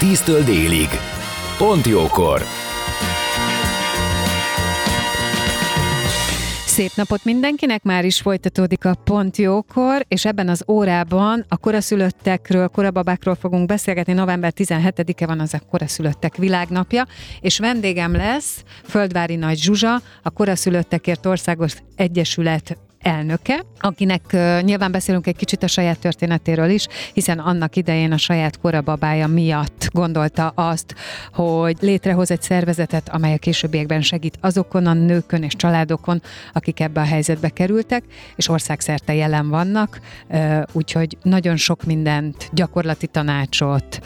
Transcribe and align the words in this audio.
10-től 0.00 0.42
délig. 0.44 0.88
Pont 1.56 1.86
jókor! 1.86 2.42
Szép 6.66 6.90
napot 6.94 7.24
mindenkinek, 7.24 7.82
már 7.82 8.04
is 8.04 8.20
folytatódik 8.20 8.84
a 8.84 8.94
Pont 9.04 9.36
Jókor, 9.36 10.04
és 10.08 10.24
ebben 10.24 10.48
az 10.48 10.64
órában 10.68 11.44
a 11.48 11.56
koraszülöttekről, 11.56 12.68
korababákról 12.68 13.34
fogunk 13.34 13.66
beszélgetni. 13.66 14.12
November 14.12 14.52
17-e 14.56 15.26
van 15.26 15.40
az 15.40 15.54
a 15.54 15.60
koraszülöttek 15.70 16.36
világnapja, 16.36 17.06
és 17.40 17.58
vendégem 17.58 18.12
lesz 18.12 18.62
Földvári 18.84 19.36
Nagy 19.36 19.58
Zsuzsa, 19.58 20.00
a 20.22 20.30
Koraszülöttekért 20.30 21.26
Országos 21.26 21.74
Egyesület 21.96 22.78
elnöke, 23.00 23.64
akinek 23.80 24.22
nyilván 24.62 24.92
beszélünk 24.92 25.26
egy 25.26 25.36
kicsit 25.36 25.62
a 25.62 25.66
saját 25.66 25.98
történetéről 25.98 26.70
is, 26.70 26.86
hiszen 27.12 27.38
annak 27.38 27.76
idején 27.76 28.12
a 28.12 28.16
saját 28.16 28.58
korababája 28.58 29.26
miatt 29.26 29.88
gondolta 29.92 30.48
azt, 30.48 30.94
hogy 31.32 31.76
létrehoz 31.80 32.30
egy 32.30 32.42
szervezetet, 32.42 33.08
amely 33.08 33.34
a 33.34 33.38
későbbiekben 33.38 34.02
segít 34.02 34.38
azokon 34.40 34.86
a 34.86 34.92
nőkön 34.92 35.42
és 35.42 35.56
családokon, 35.56 36.22
akik 36.52 36.80
ebbe 36.80 37.00
a 37.00 37.04
helyzetbe 37.04 37.48
kerültek, 37.48 38.04
és 38.36 38.48
országszerte 38.48 39.14
jelen 39.14 39.48
vannak, 39.48 40.00
úgyhogy 40.72 41.16
nagyon 41.22 41.56
sok 41.56 41.84
mindent, 41.84 42.48
gyakorlati 42.52 43.06
tanácsot, 43.06 44.00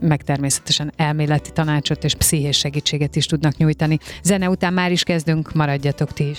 meg 0.00 0.22
természetesen 0.22 0.92
elméleti 0.96 1.50
tanácsot 1.52 2.04
és 2.04 2.14
pszichés 2.14 2.58
segítséget 2.58 3.16
is 3.16 3.26
tudnak 3.26 3.56
nyújtani. 3.56 3.98
Zene 4.22 4.48
után 4.48 4.72
már 4.72 4.92
is 4.92 5.02
kezdünk, 5.02 5.52
maradjatok 5.52 6.12
ti 6.12 6.28
is. 6.28 6.38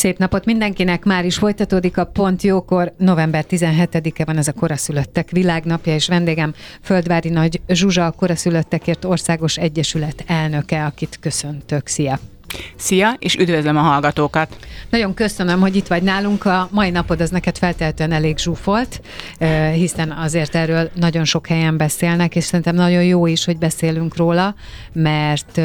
Szép 0.00 0.18
napot 0.18 0.44
mindenkinek, 0.44 1.04
már 1.04 1.24
is 1.24 1.36
folytatódik 1.36 1.96
a 1.96 2.04
Pont 2.04 2.42
Jókor. 2.42 2.92
November 2.96 3.44
17-e 3.48 4.24
van 4.24 4.36
ez 4.36 4.48
a 4.48 4.52
koraszülöttek 4.52 5.30
világnapja, 5.30 5.94
és 5.94 6.08
vendégem 6.08 6.54
Földvári 6.82 7.28
Nagy 7.28 7.60
Zsuzsa, 7.68 8.06
a 8.06 8.10
Koraszülöttekért 8.10 9.04
Országos 9.04 9.56
Egyesület 9.56 10.24
elnöke, 10.26 10.84
akit 10.84 11.18
köszöntök. 11.20 11.86
Szia! 11.86 12.18
Szia, 12.76 13.16
és 13.18 13.36
üdvözlöm 13.36 13.76
a 13.76 13.80
hallgatókat! 13.80 14.56
Nagyon 14.90 15.14
köszönöm, 15.14 15.60
hogy 15.60 15.76
itt 15.76 15.86
vagy 15.86 16.02
nálunk. 16.02 16.44
A 16.44 16.68
mai 16.72 16.90
napod 16.90 17.20
az 17.20 17.30
neked 17.30 17.58
feltehetően 17.58 18.12
elég 18.12 18.38
zsúfolt, 18.38 19.00
hiszen 19.74 20.10
azért 20.10 20.54
erről 20.54 20.90
nagyon 20.94 21.24
sok 21.24 21.46
helyen 21.46 21.76
beszélnek, 21.76 22.36
és 22.36 22.44
szerintem 22.44 22.74
nagyon 22.74 23.04
jó 23.04 23.26
is, 23.26 23.44
hogy 23.44 23.58
beszélünk 23.58 24.16
róla, 24.16 24.54
mert 24.92 25.58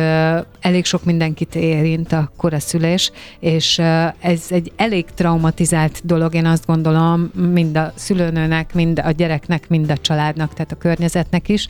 elég 0.62 0.85
sok 0.85 1.03
mindenkit 1.03 1.56
érint 1.56 2.12
a 2.12 2.31
koraszülés, 2.38 3.12
és 3.40 3.79
ez 4.19 4.41
egy 4.50 4.72
elég 4.75 5.06
traumatizált 5.16 6.02
dolog, 6.03 6.35
én 6.35 6.46
azt 6.46 6.66
gondolom, 6.66 7.31
mind 7.53 7.78
a 7.78 7.94
szülőnőnek, 7.96 8.73
mind 8.73 9.02
a 9.06 9.12
gyereknek, 9.12 9.69
mind 9.69 9.91
a 9.91 9.97
családnak, 9.97 10.53
tehát 10.53 10.72
a 10.72 10.78
környezetnek 10.78 11.50
is, 11.50 11.67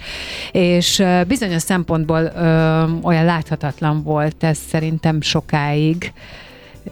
és 0.52 1.04
bizonyos 1.28 1.62
szempontból 1.62 2.32
olyan 3.02 3.26
láthatatlan 3.26 4.04
volt 4.04 4.44
ez 4.44 4.58
szerint 4.70 5.05
szerintem 5.06 5.22
sokáig. 5.22 6.14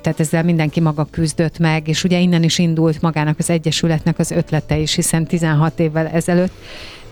Tehát 0.01 0.19
ezzel 0.19 0.44
mindenki 0.44 0.79
maga 0.79 1.07
küzdött 1.12 1.59
meg, 1.59 1.88
és 1.88 2.03
ugye 2.03 2.19
innen 2.19 2.44
is 2.44 2.59
indult 2.59 3.01
magának 3.01 3.40
az 3.40 3.50
Egyesületnek 3.50 4.19
az 4.19 4.31
ötlete 4.31 4.78
is, 4.78 4.96
hiszen 4.96 5.25
16 5.25 5.79
évvel 5.79 6.07
ezelőtt 6.07 6.53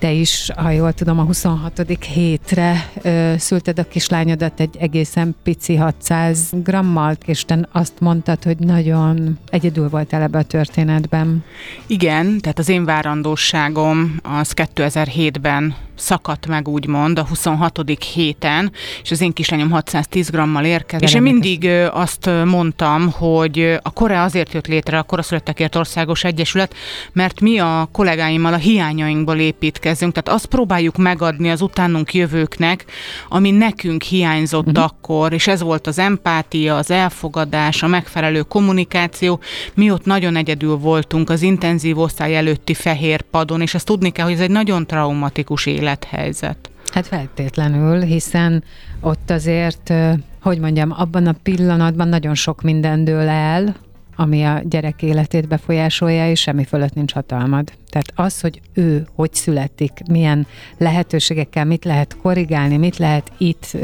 te 0.02 0.12
is, 0.12 0.50
ha 0.56 0.70
jól 0.70 0.94
tudom, 0.94 1.20
a 1.20 1.24
26. 1.24 1.98
hétre 2.14 2.90
ö, 3.02 3.34
szülted 3.38 3.80
a 3.80 3.88
kislányodat 3.88 4.60
egy 4.60 4.78
egészen 4.80 5.36
pici 5.44 5.76
600 5.76 6.50
grammal, 6.52 7.16
és 7.26 7.46
te 7.46 7.68
azt 7.72 8.00
mondtad, 8.00 8.44
hogy 8.44 8.58
nagyon 8.58 9.40
egyedül 9.50 9.90
voltál 9.90 10.22
ebbe 10.22 10.38
a 10.38 10.44
történetben. 10.44 11.44
Igen, 11.88 12.40
tehát 12.40 12.60
az 12.60 12.70
én 12.70 12.86
várandóságom 12.86 14.16
az 14.24 14.54
2007-ben 14.56 15.76
szakadt 15.96 16.48
meg, 16.48 16.68
úgymond, 16.68 17.20
a 17.20 17.26
26. 17.28 17.82
héten, 18.14 18.72
és 19.04 19.12
az 19.12 19.22
én 19.22 19.34
kislányom 19.34 19.72
610 19.72 20.30
grammal 20.30 20.66
érkezett. 20.66 21.08
És 21.08 21.14
én 21.14 21.22
mindig 21.22 21.70
azt 21.92 22.30
mondtam, 22.46 23.12
hogy 23.12 23.80
a 23.82 23.92
Korea 23.94 24.24
azért 24.24 24.54
jött 24.54 24.68
létre, 24.68 24.98
a 24.98 25.04
Koraszülettekért 25.04 25.76
Országos 25.76 26.24
Egyesület, 26.24 26.74
mert 27.14 27.42
mi 27.42 27.60
a 27.60 27.90
kollégáimmal 27.92 28.54
a 28.54 28.58
hiányainkból 28.58 29.38
építkezünk, 29.38 29.91
tehát 30.00 30.30
azt 30.30 30.46
próbáljuk 30.46 30.98
megadni 30.98 31.50
az 31.50 31.62
utánunk 31.62 32.14
jövőknek, 32.14 32.86
ami 33.30 33.52
nekünk 33.52 34.02
hiányzott 34.02 34.68
uh-huh. 34.68 34.84
akkor, 34.84 35.34
és 35.34 35.48
ez 35.48 35.62
volt 35.62 35.88
az 35.88 36.00
empátia, 36.00 36.76
az 36.76 36.92
elfogadás, 36.92 37.84
a 37.84 37.88
megfelelő 37.88 38.42
kommunikáció. 38.42 39.40
Mi 39.74 39.92
ott 39.92 40.06
nagyon 40.06 40.36
egyedül 40.36 40.76
voltunk 40.76 41.30
az 41.30 41.42
intenzív 41.42 42.00
osztály 42.00 42.36
előtti 42.36 42.74
fehér 42.74 43.22
padon, 43.22 43.62
és 43.62 43.74
ezt 43.74 43.86
tudni 43.86 44.10
kell, 44.10 44.26
hogy 44.26 44.34
ez 44.34 44.40
egy 44.40 44.52
nagyon 44.52 44.88
traumatikus 44.88 45.66
élet 45.66 46.02
élethelyzet. 46.12 46.70
Hát 46.92 47.08
feltétlenül, 47.08 48.02
hiszen 48.02 48.64
ott 49.00 49.30
azért, 49.30 49.94
hogy 50.42 50.60
mondjam, 50.60 50.94
abban 50.98 51.28
a 51.28 51.36
pillanatban 51.44 52.08
nagyon 52.08 52.36
sok 52.36 52.62
minden 52.62 53.04
dől 53.04 53.28
el, 53.28 53.76
ami 54.16 54.44
a 54.44 54.62
gyerek 54.66 55.02
életét 55.02 55.48
befolyásolja, 55.48 56.30
és 56.30 56.40
semmi 56.40 56.64
fölött 56.64 56.94
nincs 56.94 57.14
hatalmad. 57.14 57.72
Tehát 57.90 58.12
az, 58.16 58.42
hogy 58.42 58.62
ő 58.74 59.08
hogy 59.16 59.34
születik, 59.34 59.92
milyen 60.10 60.48
lehetőségekkel, 60.78 61.66
mit 61.66 61.86
lehet 61.86 62.18
korrigálni, 62.22 62.78
mit 62.78 62.98
lehet 62.98 63.32
itt 63.38 63.78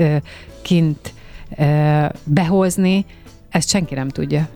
kint 0.62 1.14
behozni, 2.24 3.06
ezt 3.50 3.70
senki 3.70 3.94
nem 3.94 4.10
tudja. 4.10 4.48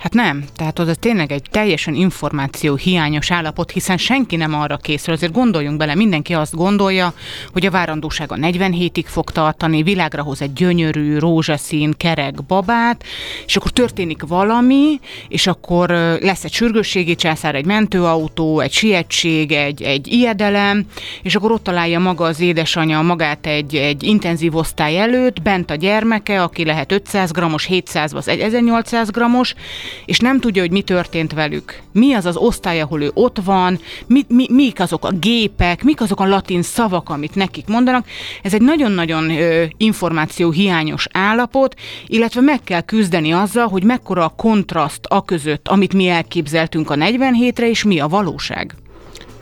Hát 0.00 0.14
nem, 0.14 0.44
tehát 0.56 0.78
az 0.78 0.96
tényleg 1.00 1.32
egy 1.32 1.42
teljesen 1.50 1.94
információ 1.94 2.74
hiányos 2.74 3.30
állapot, 3.30 3.70
hiszen 3.70 3.96
senki 3.96 4.36
nem 4.36 4.54
arra 4.54 4.76
készül. 4.76 5.14
Azért 5.14 5.32
gondoljunk 5.32 5.76
bele, 5.76 5.94
mindenki 5.94 6.34
azt 6.34 6.54
gondolja, 6.54 7.14
hogy 7.52 7.66
a 7.66 7.70
várandósága 7.70 8.36
40 8.36 8.72
hétig 8.72 9.06
fog 9.06 9.30
tartani, 9.30 9.82
világra 9.82 10.22
hoz 10.22 10.42
egy 10.42 10.52
gyönyörű, 10.52 11.18
rózsaszín, 11.18 11.94
kerek 11.96 12.44
babát, 12.44 13.04
és 13.46 13.56
akkor 13.56 13.70
történik 13.70 14.22
valami, 14.22 15.00
és 15.28 15.46
akkor 15.46 15.88
lesz 16.20 16.44
egy 16.44 16.52
sürgősségi 16.52 17.14
császár, 17.14 17.54
egy 17.54 17.66
mentőautó, 17.66 18.60
egy 18.60 18.72
sietség, 18.72 19.52
egy, 19.52 19.82
egy 19.82 20.06
ijedelem, 20.12 20.86
és 21.22 21.34
akkor 21.34 21.52
ott 21.52 21.62
találja 21.62 21.98
maga 21.98 22.24
az 22.24 22.40
édesanyja 22.40 23.00
magát 23.02 23.46
egy, 23.46 23.74
egy 23.74 24.02
intenzív 24.02 24.56
osztály 24.56 24.98
előtt, 24.98 25.42
bent 25.42 25.70
a 25.70 25.74
gyermeke, 25.74 26.42
aki 26.42 26.64
lehet 26.64 26.92
500 26.92 27.30
grammos, 27.30 27.64
700 27.64 28.12
vagy 28.12 28.40
1800 28.40 29.10
grammos, 29.10 29.54
és 30.04 30.18
nem 30.18 30.40
tudja, 30.40 30.62
hogy 30.62 30.70
mi 30.70 30.82
történt 30.82 31.32
velük. 31.32 31.80
Mi 31.92 32.12
az 32.12 32.26
az 32.26 32.36
osztály, 32.36 32.80
ahol 32.80 33.02
ő 33.02 33.10
ott 33.14 33.38
van, 33.44 33.78
mi, 34.06 34.22
mi, 34.28 34.46
mik 34.50 34.80
azok 34.80 35.04
a 35.04 35.12
gépek, 35.12 35.82
mik 35.82 36.00
azok 36.00 36.20
a 36.20 36.26
latin 36.26 36.62
szavak, 36.62 37.08
amit 37.08 37.34
nekik 37.34 37.66
mondanak. 37.66 38.06
Ez 38.42 38.54
egy 38.54 38.62
nagyon-nagyon 38.62 39.30
ö, 39.30 39.64
információ 39.76 40.50
hiányos 40.50 41.06
állapot, 41.12 41.74
illetve 42.06 42.40
meg 42.40 42.60
kell 42.64 42.80
küzdeni 42.80 43.32
azzal, 43.32 43.68
hogy 43.68 43.84
mekkora 43.84 44.24
a 44.24 44.34
kontraszt 44.36 45.04
a 45.04 45.24
között, 45.24 45.68
amit 45.68 45.94
mi 45.94 46.08
elképzeltünk 46.08 46.90
a 46.90 46.94
47-re, 46.94 47.68
és 47.68 47.84
mi 47.84 47.98
a 47.98 48.08
valóság. 48.08 48.74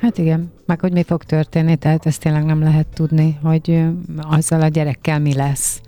Hát 0.00 0.18
igen, 0.18 0.52
meg 0.66 0.80
hogy 0.80 0.92
mi 0.92 1.02
fog 1.02 1.24
történni, 1.24 1.76
tehát 1.76 2.06
ezt 2.06 2.20
tényleg 2.20 2.44
nem 2.44 2.62
lehet 2.62 2.86
tudni, 2.94 3.38
hogy 3.42 3.82
azzal 4.16 4.60
a 4.60 4.68
gyerekkel 4.68 5.18
mi 5.18 5.34
lesz. 5.34 5.80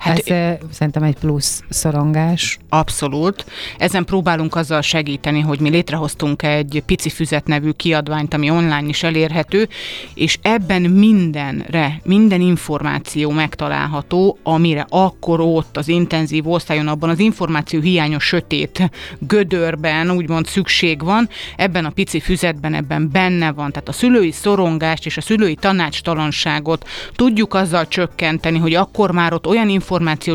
Hát, 0.00 0.18
Ez 0.18 0.26
ö, 0.26 0.52
szerintem 0.70 1.02
egy 1.02 1.16
plusz 1.16 1.62
szorongás. 1.68 2.58
Abszolút. 2.68 3.44
Ezen 3.78 4.04
próbálunk 4.04 4.56
azzal 4.56 4.80
segíteni, 4.80 5.40
hogy 5.40 5.60
mi 5.60 5.68
létrehoztunk 5.68 6.42
egy 6.42 6.82
pici 6.86 7.08
füzet 7.08 7.46
nevű 7.46 7.70
kiadványt, 7.70 8.34
ami 8.34 8.50
online 8.50 8.86
is 8.86 9.02
elérhető, 9.02 9.68
és 10.14 10.38
ebben 10.42 10.82
mindenre, 10.82 12.00
minden 12.04 12.40
információ 12.40 13.30
megtalálható, 13.30 14.38
amire 14.42 14.86
akkor 14.88 15.40
ott 15.40 15.76
az 15.76 15.88
intenzív 15.88 16.48
osztályon, 16.48 16.88
abban 16.88 17.10
az 17.10 17.18
információ 17.18 17.80
hiányos 17.80 18.24
sötét 18.24 18.90
gödörben 19.18 20.10
úgymond 20.10 20.46
szükség 20.46 21.02
van, 21.04 21.28
ebben 21.56 21.84
a 21.84 21.90
pici 21.90 22.20
füzetben 22.20 22.74
ebben 22.74 23.10
benne 23.12 23.52
van. 23.52 23.72
Tehát 23.72 23.88
a 23.88 23.92
szülői 23.92 24.30
szorongást 24.30 25.06
és 25.06 25.16
a 25.16 25.20
szülői 25.20 25.54
tanácstalanságot 25.54 26.88
tudjuk 27.16 27.54
azzal 27.54 27.88
csökkenteni, 27.88 28.58
hogy 28.58 28.74
akkor 28.74 29.10
már 29.10 29.32
ott 29.32 29.46
olyan 29.46 29.68
információ 29.68 29.88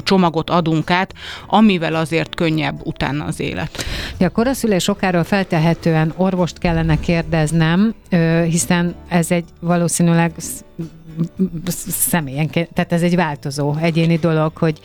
csomagot 0.04 0.50
adunk 0.50 0.90
át, 0.90 1.14
amivel 1.48 1.96
azért 1.96 2.36
könnyebb 2.36 2.80
utána 2.84 3.26
az 3.26 3.40
élet. 3.40 3.84
Ja, 4.18 4.28
a 4.28 4.30
koraszülés 4.30 4.88
okáról 4.88 5.24
feltehetően 5.24 6.14
orvost 6.16 6.58
kellene 6.58 7.00
kérdeznem, 7.00 7.94
hiszen 8.50 8.96
ez 9.08 9.32
egy 9.32 9.46
valószínűleg 9.60 10.32
személyenként, 11.88 12.70
tehát 12.74 12.94
ez 12.94 13.02
egy 13.02 13.16
változó 13.16 13.76
egyéni 13.82 14.18
dolog, 14.18 14.58
hogy 14.58 14.80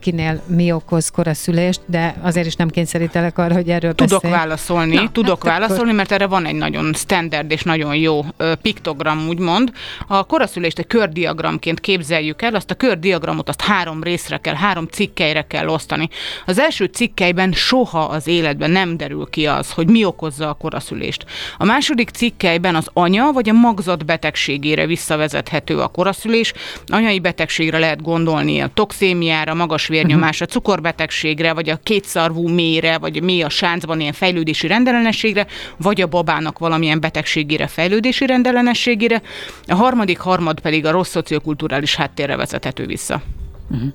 kinél 0.00 0.42
mi 0.46 0.72
okoz 0.72 1.08
koraszülést, 1.08 1.80
de 1.86 2.14
azért 2.22 2.46
is 2.46 2.54
nem 2.54 2.68
kényszerítelek 2.68 3.38
arra, 3.38 3.54
hogy 3.54 3.68
erről 3.68 3.94
Tudok 3.94 4.20
beszélj. 4.22 4.40
válaszolni, 4.40 4.94
Na, 4.94 5.10
tudok 5.12 5.46
hát 5.46 5.58
válaszolni, 5.58 5.82
akkor... 5.82 5.94
mert 5.94 6.12
erre 6.12 6.26
van 6.26 6.46
egy 6.46 6.54
nagyon 6.54 6.94
standard 6.94 7.50
és 7.50 7.62
nagyon 7.62 7.96
jó 7.96 8.24
piktogram, 8.62 9.28
úgymond. 9.28 9.72
A 10.06 10.24
koraszülést 10.24 10.78
egy 10.78 10.86
kördiagramként 10.86 11.80
képzeljük 11.80 12.42
el, 12.42 12.54
azt 12.54 12.70
a 12.70 12.74
kördiagramot 12.74 13.48
azt 13.48 13.60
három 13.62 14.02
részre 14.02 14.36
kell, 14.36 14.54
három 14.54 14.86
cikkelyre 14.86 15.42
kell 15.42 15.68
osztani. 15.68 16.08
Az 16.46 16.58
első 16.58 16.84
cikkelyben 16.84 17.52
soha 17.52 18.04
az 18.04 18.26
életben 18.26 18.70
nem 18.70 18.96
derül 18.96 19.26
ki 19.30 19.46
az, 19.46 19.72
hogy 19.72 19.90
mi 19.90 20.04
okozza 20.04 20.48
a 20.48 20.54
koraszülést. 20.54 21.24
A 21.58 21.64
második 21.64 22.10
cikkelyben 22.10 22.74
az 22.74 22.90
anya 22.92 23.32
vagy 23.32 23.48
a 23.48 23.52
magzat 23.52 24.04
betegségére 24.04 24.86
visszavezethet 24.86 25.57
érthető 25.58 25.82
a 25.82 25.88
koraszülés. 25.88 26.52
Anyai 26.86 27.20
betegségre 27.20 27.78
lehet 27.78 28.02
gondolni, 28.02 28.60
a 28.60 28.70
toxémiára, 28.74 29.54
magas 29.54 29.86
vérnyomásra, 29.86 30.46
uh-huh. 30.46 30.62
cukorbetegségre, 30.62 31.52
vagy 31.52 31.68
a 31.68 31.76
kétszarvú 31.76 32.48
mélyre, 32.48 32.98
vagy 32.98 33.22
mély 33.22 33.42
a 33.42 33.48
sáncban 33.48 34.00
ilyen 34.00 34.12
fejlődési 34.12 34.66
rendellenességre, 34.66 35.46
vagy 35.76 36.00
a 36.00 36.06
babának 36.06 36.58
valamilyen 36.58 37.00
betegségére, 37.00 37.66
fejlődési 37.66 38.26
rendellenességére. 38.26 39.22
A 39.66 39.74
harmadik 39.74 40.18
harmad 40.18 40.60
pedig 40.60 40.86
a 40.86 40.90
rossz 40.90 41.10
szociokulturális 41.10 41.96
háttérre 41.96 42.36
vezethető 42.36 42.86
vissza. 42.86 43.22
Uh-huh. 43.70 43.88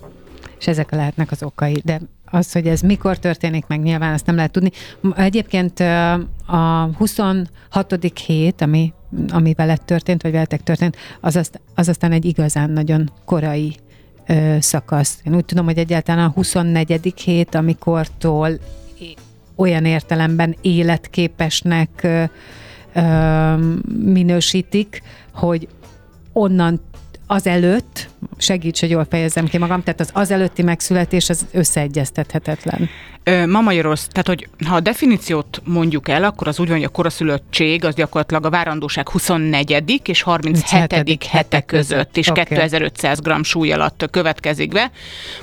És 0.60 0.68
ezek 0.68 0.92
lehetnek 0.92 1.31
az 1.31 1.44
okai, 1.44 1.81
de 1.83 2.00
az, 2.25 2.51
hogy 2.51 2.68
ez 2.68 2.81
mikor 2.81 3.18
történik 3.18 3.68
meg, 3.68 3.81
nyilván 3.81 4.13
azt 4.13 4.25
nem 4.25 4.36
lehet 4.36 4.51
tudni. 4.51 4.71
Egyébként 5.15 5.80
a 6.48 6.89
26. 6.98 8.12
hét, 8.25 8.62
ami, 8.62 8.94
ami 9.30 9.54
veled 9.54 9.81
történt, 9.81 10.21
vagy 10.21 10.31
veletek 10.31 10.63
történt, 10.63 10.95
az, 11.19 11.36
azt, 11.36 11.62
az 11.75 11.88
aztán 11.88 12.12
egy 12.12 12.25
igazán 12.25 12.69
nagyon 12.69 13.12
korai 13.25 13.75
ö, 14.27 14.57
szakasz. 14.60 15.19
Én 15.24 15.36
úgy 15.36 15.45
tudom, 15.45 15.65
hogy 15.65 15.77
egyáltalán 15.77 16.25
a 16.25 16.31
24. 16.31 17.13
hét, 17.24 17.56
amikortól 17.56 18.60
olyan 19.56 19.86
értelemben 19.86 20.56
életképesnek 20.62 21.89
ö, 22.04 22.24
ö, 22.94 23.56
minősítik, 24.04 25.01
hogy 25.33 25.68
onnan 26.33 26.81
az 27.27 27.48
előtt, 27.48 28.10
segíts, 28.37 28.79
hogy 28.79 28.89
jól 28.89 29.07
fejezem 29.09 29.47
ki 29.47 29.57
magam, 29.57 29.83
tehát 29.83 29.99
az 29.99 30.09
az 30.13 30.31
előtti 30.31 30.61
megszületés 30.61 31.29
az 31.29 31.45
összeegyeztethetetlen. 31.51 32.89
Ma 33.47 33.61
Magyarország, 33.61 34.11
tehát 34.11 34.27
hogy 34.27 34.47
ha 34.67 34.75
a 34.75 34.79
definíciót 34.79 35.61
mondjuk 35.65 36.09
el, 36.09 36.23
akkor 36.23 36.47
az 36.47 36.59
úgy 36.59 36.67
van, 36.67 36.77
hogy 36.77 36.85
a 36.85 36.89
koraszülöttség 36.89 37.85
az 37.85 37.95
gyakorlatilag 37.95 38.45
a 38.45 38.49
várandóság 38.49 39.09
24. 39.09 40.01
és 40.03 40.21
37. 40.21 41.23
hete 41.23 41.61
között, 41.61 42.17
és 42.17 42.27
okay. 42.27 42.43
2500 42.43 43.19
g 43.19 43.43
súly 43.43 43.71
alatt 43.71 44.07
következik 44.11 44.71
be. 44.71 44.91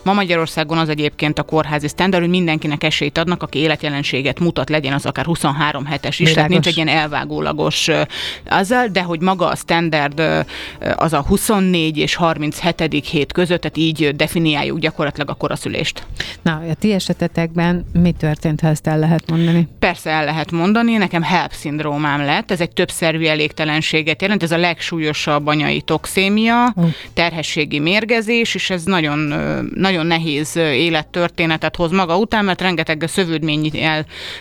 Ma 0.02 0.12
Magyarországon 0.12 0.78
az 0.78 0.88
egyébként 0.88 1.38
a 1.38 1.42
kórházi 1.42 1.88
standard, 1.88 2.22
hogy 2.22 2.32
mindenkinek 2.32 2.84
esélyt 2.84 3.18
adnak, 3.18 3.42
aki 3.42 3.58
életjelenséget 3.58 4.40
mutat, 4.40 4.68
legyen 4.68 4.92
az 4.92 5.06
akár 5.06 5.24
23 5.24 5.84
hetes 5.84 6.18
is, 6.18 6.32
tehát 6.32 6.48
nincs 6.48 6.66
egy 6.66 6.76
ilyen 6.76 6.88
elvágólagos 6.88 7.88
azzal, 8.48 8.86
de 8.86 9.02
hogy 9.02 9.20
maga 9.20 9.46
a 9.46 9.56
standard 9.56 10.22
az 10.96 11.12
a 11.12 11.22
24 11.22 11.98
és 11.98 12.14
37. 12.14 12.69
hét 13.04 13.32
között, 13.32 13.60
tehát 13.60 13.76
így 13.76 14.16
definiáljuk 14.16 14.78
gyakorlatilag 14.78 15.30
a 15.30 15.34
koraszülést. 15.34 16.06
Na, 16.42 16.62
a 16.70 16.74
ti 16.74 16.92
esetetekben 16.92 17.86
mi 17.92 18.12
történt, 18.12 18.60
ha 18.60 18.68
ezt 18.68 18.86
el 18.86 18.98
lehet 18.98 19.30
mondani? 19.30 19.68
Persze 19.78 20.10
el 20.10 20.24
lehet 20.24 20.50
mondani, 20.50 20.96
nekem 20.96 21.22
HELP 21.22 21.52
szindrómám 21.52 22.20
lett, 22.20 22.50
ez 22.50 22.60
egy 22.60 22.70
többszervű 22.70 23.24
elégtelenséget 23.24 24.22
jelent, 24.22 24.42
ez 24.42 24.50
a 24.50 24.56
legsúlyosabb 24.56 25.46
anyai 25.46 25.80
toxémia, 25.80 26.74
terhességi 27.14 27.78
mérgezés, 27.78 28.54
és 28.54 28.70
ez 28.70 28.84
nagyon, 28.84 29.18
nagyon 29.74 30.06
nehéz 30.06 30.56
élettörténetet 30.56 31.76
hoz 31.76 31.90
maga 31.90 32.16
után, 32.16 32.44
mert 32.44 32.60
rengeteg 32.60 33.04
szövődmény 33.06 33.70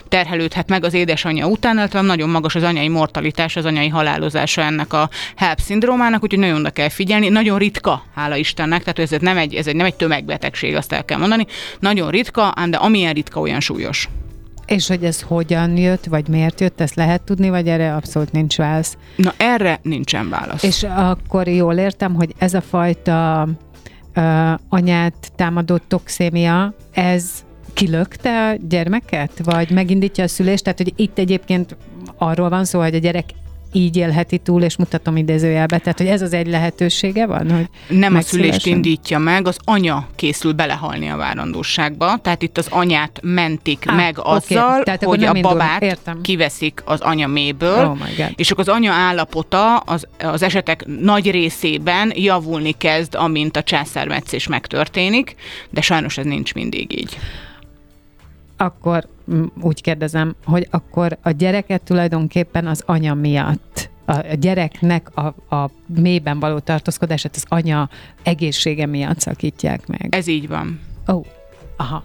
terhelődhet 0.08 0.70
meg 0.70 0.84
az 0.84 0.94
édesanyja 0.94 1.48
után, 1.48 1.78
illetve 1.78 2.02
nagyon 2.02 2.30
magas 2.30 2.56
az 2.56 2.64
anyai 2.64 2.88
mortalitás, 2.88 3.56
az 3.56 3.66
anyai 3.66 3.88
halálozása 3.88 4.62
ennek 4.62 4.94
a 4.94 5.10
HELP 5.36 5.60
szindrómának, 5.60 6.24
úgyhogy 6.24 6.40
nagyon 6.40 6.60
oda 6.60 6.70
kell 6.70 6.90
figyelni. 6.90 7.30
Nagyon 7.30 7.58
ritka, 7.58 8.04
hála 8.20 8.36
Istennek, 8.36 8.84
tehát 8.84 9.12
ez 9.14 9.22
nem 9.22 9.38
egy, 9.38 9.56
ez 9.56 9.68
egy, 9.68 9.76
nem 9.76 9.86
egy 9.86 9.96
tömegbetegség, 9.96 10.76
azt 10.76 10.94
el 10.94 11.06
kell 11.06 11.18
mondani. 11.18 11.46
Nagyon 11.80 12.10
ritka, 12.10 12.54
ám 12.56 12.72
de 12.72 12.78
amilyen 12.78 13.14
ritka, 13.14 13.40
olyan 13.40 13.60
súlyos. 13.60 14.10
És 14.66 14.88
hogy 14.88 15.04
ez 15.04 15.22
hogyan 15.22 15.78
jött, 15.78 16.06
vagy 16.06 16.28
miért 16.28 16.62
jött, 16.62 16.82
ezt 16.82 16.96
lehet 16.96 17.22
tudni, 17.22 17.50
vagy 17.50 17.68
erre 17.68 17.96
abszolút 17.96 18.32
nincs 18.32 18.58
válasz? 18.58 18.98
Na, 19.16 19.34
erre 19.38 19.80
nincsen 19.84 20.30
válasz. 20.30 20.64
És 20.64 20.84
akkor 20.84 21.48
jól 21.48 21.74
értem, 21.74 22.14
hogy 22.14 22.34
ez 22.38 22.54
a 22.54 22.62
fajta 22.62 23.48
uh, 24.16 24.52
anyát 24.70 25.32
támadó 25.36 25.78
toxémia, 25.88 26.74
ez 26.92 27.26
kilökte 27.74 28.50
a 28.50 28.56
gyermeket, 28.68 29.32
vagy 29.44 29.72
megindítja 29.72 30.24
a 30.24 30.28
szülést? 30.28 30.64
Tehát, 30.64 30.78
hogy 30.78 30.94
itt 30.96 31.18
egyébként 31.18 31.78
arról 32.18 32.50
van 32.50 32.66
szó, 32.66 32.80
hogy 32.80 32.96
a 32.96 33.00
gyerek 33.00 33.30
így 33.74 33.98
élheti 33.98 34.38
túl, 34.38 34.62
és 34.64 34.76
mutatom 34.76 35.18
idézőjelbe. 35.18 35.78
Tehát, 35.78 35.98
hogy 35.98 36.08
ez 36.08 36.22
az 36.22 36.34
egy 36.34 36.48
lehetősége 36.48 37.26
van, 37.26 37.52
hogy 37.52 37.98
Nem 37.98 38.16
a 38.16 38.22
szülést 38.22 38.66
indítja 38.66 39.20
meg, 39.20 39.48
az 39.48 39.58
anya 39.64 40.08
készül 40.16 40.54
belehalni 40.54 41.10
a 41.10 41.16
várandóságba, 41.16 42.18
tehát 42.18 42.42
itt 42.42 42.58
az 42.58 42.68
anyát 42.70 43.20
mentik 43.24 43.84
ah, 43.88 43.96
meg 43.96 44.20
azzal, 44.20 44.70
okay. 44.72 44.84
tehát 44.84 45.04
hogy 45.04 45.24
a 45.24 45.34
babát 45.34 45.82
Értem. 45.82 46.22
kiveszik 46.22 46.82
az 46.86 47.02
anya 47.02 47.28
méből, 47.28 47.86
oh 47.86 47.98
és 48.36 48.52
akkor 48.52 48.68
az 48.68 48.76
anya 48.76 48.92
állapota 48.92 49.78
az, 49.78 50.08
az 50.20 50.44
esetek 50.44 50.86
nagy 51.00 51.32
részében 51.32 52.12
javulni 52.16 52.76
kezd, 52.78 53.16
amint 53.16 53.58
a 53.58 53.64
császármetszés 53.64 54.48
megtörténik, 54.48 55.36
de 55.70 55.82
sajnos 55.82 56.18
ez 56.18 56.26
nincs 56.26 56.54
mindig 56.54 57.00
így 57.00 57.18
akkor 58.60 59.08
úgy 59.62 59.82
kérdezem, 59.82 60.36
hogy 60.46 60.68
akkor 60.72 61.18
a 61.22 61.32
gyereket 61.32 61.82
tulajdonképpen 61.82 62.68
az 62.68 62.84
anya 62.86 63.14
miatt 63.14 63.90
a 64.06 64.36
gyereknek 64.40 65.18
a, 65.18 65.56
a 65.56 65.70
mélyben 65.86 66.40
való 66.40 66.60
tartózkodását 66.60 67.36
az 67.36 67.46
anya 67.48 67.90
egészsége 68.24 68.86
miatt 68.86 69.20
szakítják 69.20 69.88
meg. 69.88 70.08
Ez 70.16 70.28
így 70.28 70.48
van. 70.48 70.80
Ó, 71.12 71.14
oh, 71.14 71.26
aha, 71.78 72.04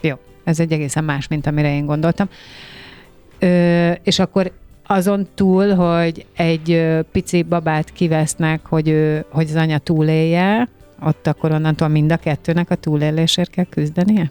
jó. 0.00 0.14
Ez 0.44 0.60
egy 0.60 0.72
egészen 0.72 1.04
más, 1.04 1.28
mint 1.28 1.46
amire 1.46 1.74
én 1.74 1.86
gondoltam. 1.86 2.28
Ö, 3.38 3.90
és 4.02 4.18
akkor 4.18 4.52
azon 4.86 5.28
túl, 5.34 5.74
hogy 5.74 6.26
egy 6.36 6.88
pici 7.12 7.42
babát 7.42 7.92
kivesznek, 7.92 8.66
hogy, 8.66 8.88
ő, 8.88 9.24
hogy 9.30 9.48
az 9.48 9.56
anya 9.56 9.78
túlélje, 9.78 10.68
ott 11.02 11.26
akkor 11.26 11.52
onnantól 11.52 11.88
mind 11.88 12.12
a 12.12 12.16
kettőnek 12.16 12.70
a 12.70 12.74
túlélésért 12.74 13.50
kell 13.50 13.64
küzdenie? 13.64 14.30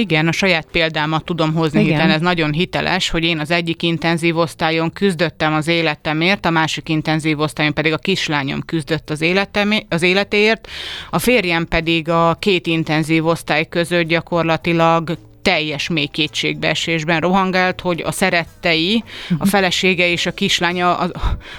Igen, 0.00 0.28
a 0.28 0.32
saját 0.32 0.66
példámat 0.72 1.24
tudom 1.24 1.54
hozni, 1.54 1.80
Igen. 1.80 1.92
hiszen 1.92 2.10
ez 2.10 2.20
nagyon 2.20 2.52
hiteles, 2.52 3.10
hogy 3.10 3.24
én 3.24 3.38
az 3.38 3.50
egyik 3.50 3.82
intenzív 3.82 4.36
osztályon 4.36 4.92
küzdöttem 4.92 5.54
az 5.54 5.68
életemért, 5.68 6.46
a 6.46 6.50
másik 6.50 6.88
intenzív 6.88 7.40
osztályon 7.40 7.74
pedig 7.74 7.92
a 7.92 7.98
kislányom 7.98 8.60
küzdött 8.60 9.10
az, 9.10 9.20
életem, 9.20 9.72
az 9.88 10.02
életéért, 10.02 10.68
a 11.10 11.18
férjem 11.18 11.66
pedig 11.68 12.08
a 12.08 12.36
két 12.38 12.66
intenzív 12.66 13.26
osztály 13.26 13.68
között 13.68 14.06
gyakorlatilag 14.06 15.16
teljes 15.42 15.88
mély 15.88 16.06
kétségbeesésben 16.06 17.20
rohangált, 17.20 17.80
hogy 17.80 18.02
a 18.06 18.12
szerettei, 18.12 19.04
a 19.38 19.46
felesége 19.46 20.08
és 20.08 20.26
a 20.26 20.32
kislánya 20.32 20.96
az, 20.96 21.10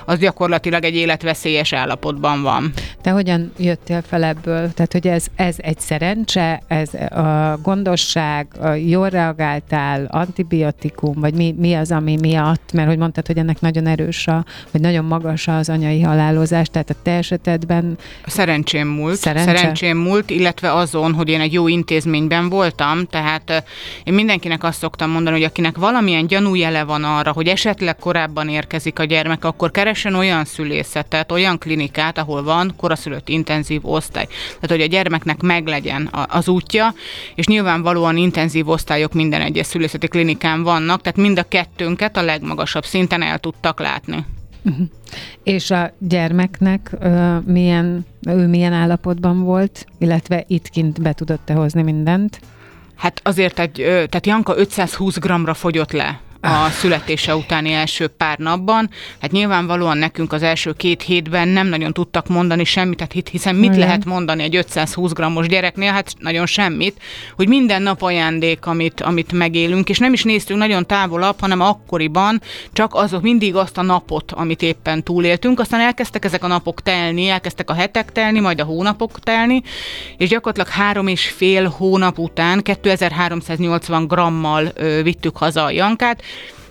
az 0.06 0.20
gyakorlatilag 0.20 0.84
egy 0.84 0.96
életveszélyes 0.96 1.74
állapotban 1.74 2.42
van. 2.42 2.72
Te 3.02 3.10
hogyan 3.10 3.52
jöttél 3.58 4.02
fel 4.08 4.24
ebből? 4.24 4.74
Tehát, 4.74 4.92
hogy 4.92 5.08
ez, 5.08 5.26
ez 5.36 5.56
egy 5.58 5.80
szerencse, 5.80 6.62
ez 6.68 6.94
a 6.94 7.60
gondosság, 7.62 8.48
a 8.62 8.70
jól 8.70 9.10
reagáltál, 9.10 10.08
antibiotikum, 10.10 11.20
vagy 11.20 11.34
mi, 11.34 11.56
mi 11.58 11.74
az, 11.74 11.92
ami 11.92 12.18
miatt? 12.22 12.72
Mert 12.74 12.88
hogy 12.88 12.98
mondtad, 12.98 13.28
hogy 13.28 13.38
ennek 13.38 13.60
nagyon 13.60 13.88
erős, 13.88 14.28
a, 14.28 14.46
vagy 14.72 14.82
nagyon 14.82 15.06
magas 15.06 15.48
az 15.48 15.70
anyai 15.70 16.02
halálozás, 16.02 16.68
tehát 16.68 16.90
a 16.90 16.96
te 17.04 17.12
esetedben... 17.12 17.98
Szerencsém 18.26 18.88
múlt. 18.88 19.16
Szerencse? 19.16 19.56
Szerencsém 19.56 19.98
múlt, 19.98 20.30
illetve 20.30 20.74
azon, 20.74 21.14
hogy 21.14 21.30
én 21.30 21.42
egy 21.42 21.54
jó 21.54 21.68
intézményben 21.68 22.50
voltam, 22.50 23.06
tehát 23.06 23.64
én 24.04 24.14
mindenkinek 24.14 24.64
azt 24.64 24.80
szoktam 24.80 25.10
mondani, 25.10 25.36
hogy 25.36 25.46
akinek 25.46 25.78
valamilyen 25.78 26.28
gyanújele 26.28 26.84
van 26.84 27.04
arra, 27.04 27.32
hogy 27.32 27.48
esetleg 27.48 27.96
korábban 27.96 28.50
érkezik 28.50 29.00
a 29.00 29.04
gyermek, 29.04 29.46
akkor 29.46 29.72
keressen 29.72 30.16
olyan 30.16 30.46
szülészetet, 30.46 31.32
olyan 31.32 31.58
klinikát, 31.58 32.18
ahol 32.18 32.44
van 32.44 32.74
koraszülött 32.78 33.30
intenzív 33.30 33.82
osztály. 33.84 34.26
Tehát, 34.26 34.70
hogy 34.70 34.82
a 34.82 34.86
gyermeknek 34.86 35.42
meglegyen 35.42 36.10
az 36.28 36.48
útja, 36.48 36.94
és 37.36 37.46
nyilvánvalóan 37.46 38.18
intenzív 38.18 38.70
osztályok 38.70 39.14
minden 39.14 39.42
egyes 39.42 39.66
szülészeti 39.66 40.08
klinikán 40.08 40.64
vannak, 40.64 41.02
tehát 41.02 41.18
mind 41.18 41.40
a 41.40 41.48
kettőnket 41.48 42.18
a 42.18 42.22
legmagasabb 42.22 42.86
szinten 42.86 43.22
el 43.22 43.40
tudtak 43.40 43.80
látni. 43.80 44.26
Uh-huh. 44.64 44.88
És 45.44 45.72
a 45.72 45.92
gyermeknek 46.00 46.92
ö, 47.00 47.38
milyen, 47.46 48.06
ő 48.28 48.48
milyen 48.48 48.74
állapotban 48.74 49.44
volt, 49.44 49.86
illetve 49.98 50.44
itt 50.48 50.70
kint 50.70 51.02
be 51.02 51.14
tudott-e 51.14 51.54
hozni 51.54 51.82
mindent? 51.82 52.40
Hát 53.02 53.20
azért 53.24 53.60
egy, 53.60 53.74
tehát 53.84 54.26
Janka 54.26 54.58
520 54.58 55.18
g-ra 55.18 55.54
fogyott 55.54 55.92
le 55.92 56.20
a 56.42 56.70
születése 56.70 57.36
utáni 57.36 57.72
első 57.74 58.08
pár 58.08 58.38
napban. 58.38 58.90
Hát 59.22 59.32
nyilvánvalóan 59.32 59.98
nekünk 59.98 60.34
az 60.34 60.44
első 60.44 60.74
két 60.74 61.02
hétben 61.02 61.48
nem 61.48 61.68
nagyon 61.68 61.94
tudtak 61.94 62.28
mondani 62.28 62.64
semmit, 62.64 62.98
tehát 62.98 63.30
hiszen 63.30 63.56
mit 63.56 63.74
Igen. 63.74 63.80
lehet 63.80 64.06
mondani 64.06 64.44
egy 64.44 64.56
520 64.56 65.12
grammos 65.12 65.48
gyereknél? 65.48 65.92
Hát 65.92 66.14
nagyon 66.20 66.46
semmit, 66.46 67.02
hogy 67.36 67.48
minden 67.48 67.82
nap 67.82 68.02
ajándék, 68.02 68.66
amit, 68.66 69.02
amit 69.02 69.32
megélünk, 69.32 69.90
és 69.90 69.98
nem 69.98 70.14
is 70.14 70.24
néztünk 70.24 70.60
nagyon 70.60 70.86
távolabb, 70.86 71.40
hanem 71.40 71.62
akkoriban 71.62 72.42
csak 72.74 72.94
azok 72.94 73.22
mindig 73.22 73.56
azt 73.56 73.78
a 73.78 73.82
napot, 73.82 74.32
amit 74.32 74.62
éppen 74.62 75.04
túléltünk, 75.04 75.60
aztán 75.60 75.80
elkezdtek 75.80 76.26
ezek 76.26 76.44
a 76.44 76.48
napok 76.48 76.82
telni, 76.82 77.28
elkezdtek 77.28 77.70
a 77.70 77.74
hetek 77.74 78.12
telni, 78.12 78.40
majd 78.40 78.60
a 78.60 78.64
hónapok 78.64 79.20
telni, 79.20 79.62
és 80.18 80.30
gyakorlatilag 80.30 80.68
három 80.68 81.08
és 81.08 81.28
fél 81.28 81.68
hónap 81.68 82.20
után 82.20 82.62
2380 82.62 84.08
grammal 84.08 84.72
ö, 84.74 85.04
vittük 85.04 85.38
haza 85.38 85.64
a 85.64 85.72
Jankát, 85.72 86.22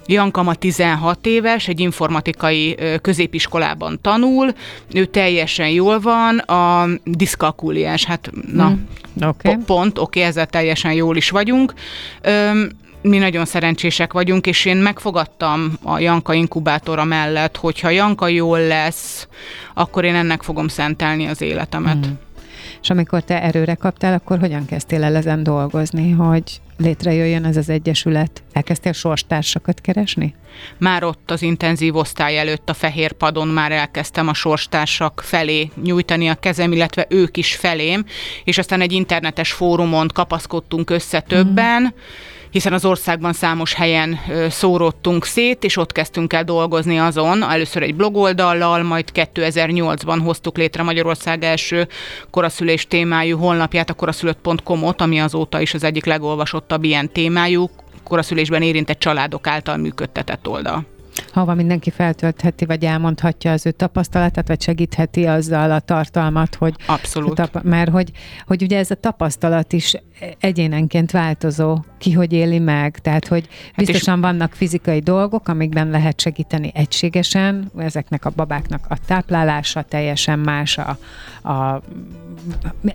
Janka 0.06 0.42
ma 0.42 0.54
16 0.54 1.26
éves, 1.26 1.68
egy 1.68 1.80
informatikai 1.80 2.76
középiskolában 3.02 3.98
tanul, 4.02 4.54
ő 4.92 5.04
teljesen 5.04 5.68
jól 5.68 6.00
van, 6.00 6.38
a 6.38 6.88
diszkalkuliás, 7.04 8.04
hát 8.04 8.30
na, 8.52 8.68
mm, 8.68 9.28
okay. 9.28 9.56
pont, 9.66 9.98
oké, 9.98 10.18
okay, 10.18 10.22
ezzel 10.22 10.46
teljesen 10.46 10.92
jól 10.92 11.16
is 11.16 11.30
vagyunk. 11.30 11.74
Öm, 12.22 12.70
mi 13.02 13.18
nagyon 13.18 13.44
szerencsések 13.44 14.12
vagyunk, 14.12 14.46
és 14.46 14.64
én 14.64 14.76
megfogadtam 14.76 15.72
a 15.82 15.98
Janka 15.98 16.32
inkubátora 16.32 17.04
mellett, 17.04 17.56
hogyha 17.56 17.88
Janka 17.88 18.28
jól 18.28 18.60
lesz, 18.60 19.28
akkor 19.74 20.04
én 20.04 20.14
ennek 20.14 20.42
fogom 20.42 20.68
szentelni 20.68 21.26
az 21.26 21.42
életemet. 21.42 22.06
Mm. 22.06 22.10
És 22.82 22.90
amikor 22.90 23.22
te 23.22 23.42
erőre 23.42 23.74
kaptál, 23.74 24.14
akkor 24.14 24.38
hogyan 24.38 24.66
kezdtél 24.66 25.04
el 25.04 25.16
ezen 25.16 25.42
dolgozni, 25.42 26.10
hogy 26.10 26.60
létrejöjjön 26.76 27.44
ez 27.44 27.56
az 27.56 27.68
egyesület? 27.68 28.42
Elkezdtél 28.52 28.92
sorstársakat 28.92 29.80
keresni? 29.80 30.34
Már 30.78 31.04
ott 31.04 31.30
az 31.30 31.42
intenzív 31.42 31.96
osztály 31.96 32.38
előtt 32.38 32.68
a 32.68 32.74
fehér 32.74 33.12
padon 33.12 33.48
már 33.48 33.72
elkezdtem 33.72 34.28
a 34.28 34.34
sorstársak 34.34 35.20
felé 35.24 35.70
nyújtani 35.82 36.28
a 36.28 36.34
kezem, 36.34 36.72
illetve 36.72 37.06
ők 37.08 37.36
is 37.36 37.54
felém, 37.54 38.04
és 38.44 38.58
aztán 38.58 38.80
egy 38.80 38.92
internetes 38.92 39.52
fórumon 39.52 40.08
kapaszkodtunk 40.14 40.90
össze 40.90 41.20
többen, 41.20 41.82
mm 41.82 41.86
hiszen 42.50 42.72
az 42.72 42.84
országban 42.84 43.32
számos 43.32 43.74
helyen 43.74 44.18
szóródtunk 44.48 45.24
szét, 45.24 45.64
és 45.64 45.76
ott 45.76 45.92
kezdtünk 45.92 46.32
el 46.32 46.44
dolgozni 46.44 46.98
azon, 46.98 47.42
először 47.42 47.82
egy 47.82 47.94
blogoldallal, 47.94 48.82
majd 48.82 49.08
2008-ban 49.14 50.20
hoztuk 50.24 50.56
létre 50.56 50.82
Magyarország 50.82 51.44
első 51.44 51.88
koraszülés 52.30 52.86
témájú 52.86 53.38
honlapját, 53.38 53.90
a 53.90 53.94
koraszülött.com-ot, 53.94 55.00
ami 55.00 55.20
azóta 55.20 55.60
is 55.60 55.74
az 55.74 55.84
egyik 55.84 56.04
legolvasottabb 56.04 56.84
ilyen 56.84 57.12
témájú, 57.12 57.70
koraszülésben 58.04 58.62
érintett 58.62 58.98
családok 58.98 59.46
által 59.46 59.76
működtetett 59.76 60.48
oldal 60.48 60.86
hova 61.32 61.54
mindenki 61.54 61.90
feltöltheti, 61.90 62.64
vagy 62.64 62.84
elmondhatja 62.84 63.52
az 63.52 63.66
ő 63.66 63.70
tapasztalatát, 63.70 64.48
vagy 64.48 64.62
segítheti 64.62 65.26
azzal 65.26 65.70
a 65.70 65.80
tartalmat, 65.80 66.54
hogy... 66.54 66.74
Abszolút. 66.86 67.34
Tap- 67.34 67.62
mert 67.62 67.90
hogy, 67.90 68.10
hogy 68.46 68.62
ugye 68.62 68.78
ez 68.78 68.90
a 68.90 68.94
tapasztalat 68.94 69.72
is 69.72 69.94
egyénenként 70.40 71.10
változó, 71.10 71.78
ki 71.98 72.12
hogy 72.12 72.32
éli 72.32 72.58
meg, 72.58 72.98
tehát 72.98 73.26
hogy 73.26 73.48
biztosan 73.76 74.14
hát 74.14 74.32
vannak 74.32 74.52
fizikai 74.52 74.98
dolgok, 74.98 75.48
amikben 75.48 75.90
lehet 75.90 76.20
segíteni 76.20 76.70
egységesen, 76.74 77.70
ezeknek 77.78 78.24
a 78.24 78.30
babáknak 78.36 78.86
a 78.88 78.96
táplálása 79.06 79.82
teljesen 79.82 80.38
más, 80.38 80.78
a, 80.78 80.98
a 81.52 81.82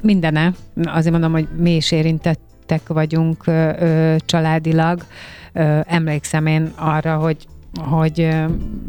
mindene, 0.01 0.53
azért 0.83 1.11
mondom, 1.11 1.31
hogy 1.31 1.47
mi 1.57 1.75
is 1.75 1.91
érintettek 1.91 2.87
vagyunk 2.87 3.47
ö, 3.47 3.69
ö, 3.79 4.15
családilag, 4.25 5.05
ö, 5.53 5.79
emlékszem 5.85 6.45
én 6.45 6.71
arra, 6.75 7.17
hogy 7.17 7.47
hogy 7.79 8.29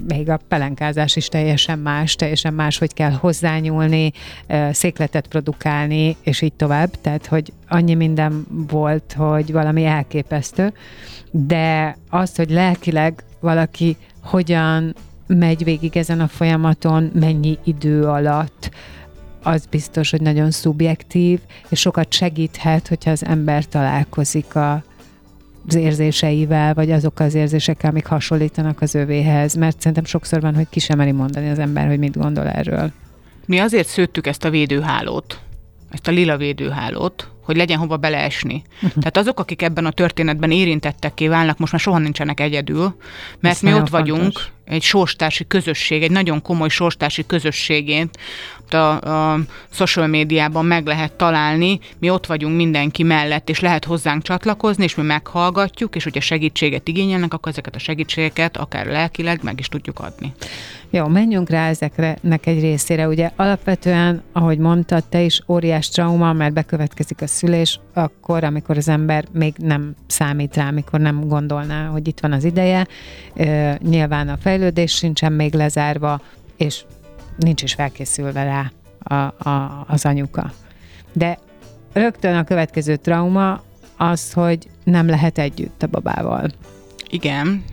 még 0.08 0.28
a 0.30 0.40
pelenkázás 0.48 1.16
is 1.16 1.28
teljesen 1.28 1.78
más, 1.78 2.14
teljesen 2.14 2.54
más, 2.54 2.78
hogy 2.78 2.94
kell 2.94 3.10
hozzányúlni, 3.10 4.12
székletet 4.70 5.26
produkálni, 5.26 6.16
és 6.22 6.40
így 6.40 6.52
tovább. 6.52 6.90
Tehát, 7.00 7.26
hogy 7.26 7.52
annyi 7.68 7.94
minden 7.94 8.46
volt, 8.48 9.14
hogy 9.16 9.52
valami 9.52 9.84
elképesztő. 9.84 10.72
De 11.30 11.96
az, 12.10 12.36
hogy 12.36 12.50
lelkileg 12.50 13.24
valaki 13.40 13.96
hogyan 14.22 14.94
megy 15.26 15.64
végig 15.64 15.96
ezen 15.96 16.20
a 16.20 16.28
folyamaton, 16.28 17.10
mennyi 17.14 17.58
idő 17.64 18.02
alatt, 18.04 18.70
az 19.42 19.66
biztos, 19.66 20.10
hogy 20.10 20.20
nagyon 20.20 20.50
szubjektív, 20.50 21.40
és 21.68 21.80
sokat 21.80 22.12
segíthet, 22.12 22.88
hogyha 22.88 23.10
az 23.10 23.24
ember 23.24 23.64
találkozik 23.64 24.54
a 24.54 24.82
az 25.68 25.74
érzéseivel, 25.74 26.74
vagy 26.74 26.90
azok 26.90 27.20
az 27.20 27.34
érzésekkel, 27.34 27.90
amik 27.90 28.06
hasonlítanak 28.06 28.80
az 28.80 28.94
övéhez, 28.94 29.54
mert 29.54 29.78
szerintem 29.80 30.04
sokszor 30.04 30.40
van, 30.40 30.54
hogy 30.54 30.66
ki 30.70 30.80
sem 30.80 30.98
meri 30.98 31.12
mondani 31.12 31.48
az 31.48 31.58
ember, 31.58 31.86
hogy 31.86 31.98
mit 31.98 32.16
gondol 32.18 32.48
erről. 32.48 32.90
Mi 33.46 33.58
azért 33.58 33.88
szőttük 33.88 34.26
ezt 34.26 34.44
a 34.44 34.50
védőhálót, 34.50 35.40
ezt 35.90 36.08
a 36.08 36.10
lila 36.10 36.36
védőhálót, 36.36 37.30
hogy 37.44 37.56
legyen 37.56 37.78
hova 37.78 37.96
beleesni. 37.96 38.62
Uh-huh. 38.74 38.90
Tehát 38.90 39.16
azok, 39.16 39.40
akik 39.40 39.62
ebben 39.62 39.86
a 39.86 39.90
történetben 39.90 40.50
érintettekké 40.50 41.28
válnak, 41.28 41.58
most 41.58 41.72
már 41.72 41.80
soha 41.80 41.98
nincsenek 41.98 42.40
egyedül, 42.40 42.96
mert 43.40 43.54
Ez 43.54 43.60
mi 43.60 43.68
ott 43.68 43.88
fontos. 43.88 43.90
vagyunk, 43.90 44.32
egy 44.66 44.82
sorstársi 44.82 45.46
közösség, 45.46 46.02
egy 46.02 46.10
nagyon 46.10 46.42
komoly 46.42 46.68
sorstársi 46.68 47.26
közösségét, 47.26 48.18
a, 48.74 49.32
a 49.32 49.38
social 49.70 50.06
médiában 50.06 50.64
meg 50.64 50.86
lehet 50.86 51.12
találni, 51.12 51.80
mi 51.98 52.10
ott 52.10 52.26
vagyunk 52.26 52.56
mindenki 52.56 53.02
mellett, 53.02 53.48
és 53.48 53.60
lehet 53.60 53.84
hozzánk 53.84 54.22
csatlakozni, 54.22 54.84
és 54.84 54.94
mi 54.94 55.02
meghallgatjuk, 55.02 55.96
és 55.96 56.04
hogyha 56.04 56.20
segítséget 56.20 56.88
igényelnek, 56.88 57.34
akkor 57.34 57.52
ezeket 57.52 57.74
a 57.74 57.78
segítségeket 57.78 58.56
akár 58.56 58.86
lelkileg 58.86 59.40
meg 59.42 59.58
is 59.58 59.68
tudjuk 59.68 59.98
adni. 59.98 60.32
Jó, 60.90 61.06
menjünk 61.06 61.50
rá 61.50 61.68
ezeknek 61.68 62.46
egy 62.46 62.60
részére. 62.60 63.08
Ugye 63.08 63.30
alapvetően, 63.36 64.22
ahogy 64.32 64.58
mondtad, 64.58 65.04
te 65.04 65.20
is 65.20 65.42
óriás 65.48 65.88
trauma, 65.88 66.32
mert 66.32 66.52
bekövetkezik 66.52 67.22
a 67.22 67.26
szülés, 67.26 67.80
akkor, 67.94 68.44
amikor 68.44 68.76
az 68.76 68.88
ember 68.88 69.24
még 69.32 69.54
nem 69.58 69.94
számít 70.06 70.56
rá, 70.56 70.68
amikor 70.68 71.00
nem 71.00 71.28
gondolná, 71.28 71.86
hogy 71.86 72.08
itt 72.08 72.20
van 72.20 72.32
az 72.32 72.44
ideje. 72.44 72.86
Nyilván 73.78 74.28
a 74.28 74.36
fejlődés 74.56 74.94
sincsen 74.94 75.32
még 75.32 75.54
lezárva, 75.54 76.20
és 76.56 76.84
nincs 77.36 77.62
is 77.62 77.74
felkészülve 77.74 78.44
rá 78.44 78.72
a, 78.98 79.48
a, 79.48 79.84
az 79.88 80.04
anyuka. 80.04 80.52
De 81.12 81.38
rögtön 81.92 82.36
a 82.36 82.44
következő 82.44 82.96
trauma 82.96 83.62
az, 83.96 84.32
hogy 84.32 84.68
nem 84.84 85.06
lehet 85.06 85.38
együtt 85.38 85.82
a 85.82 85.86
babával. 85.86 86.50
Igen. 87.08 87.64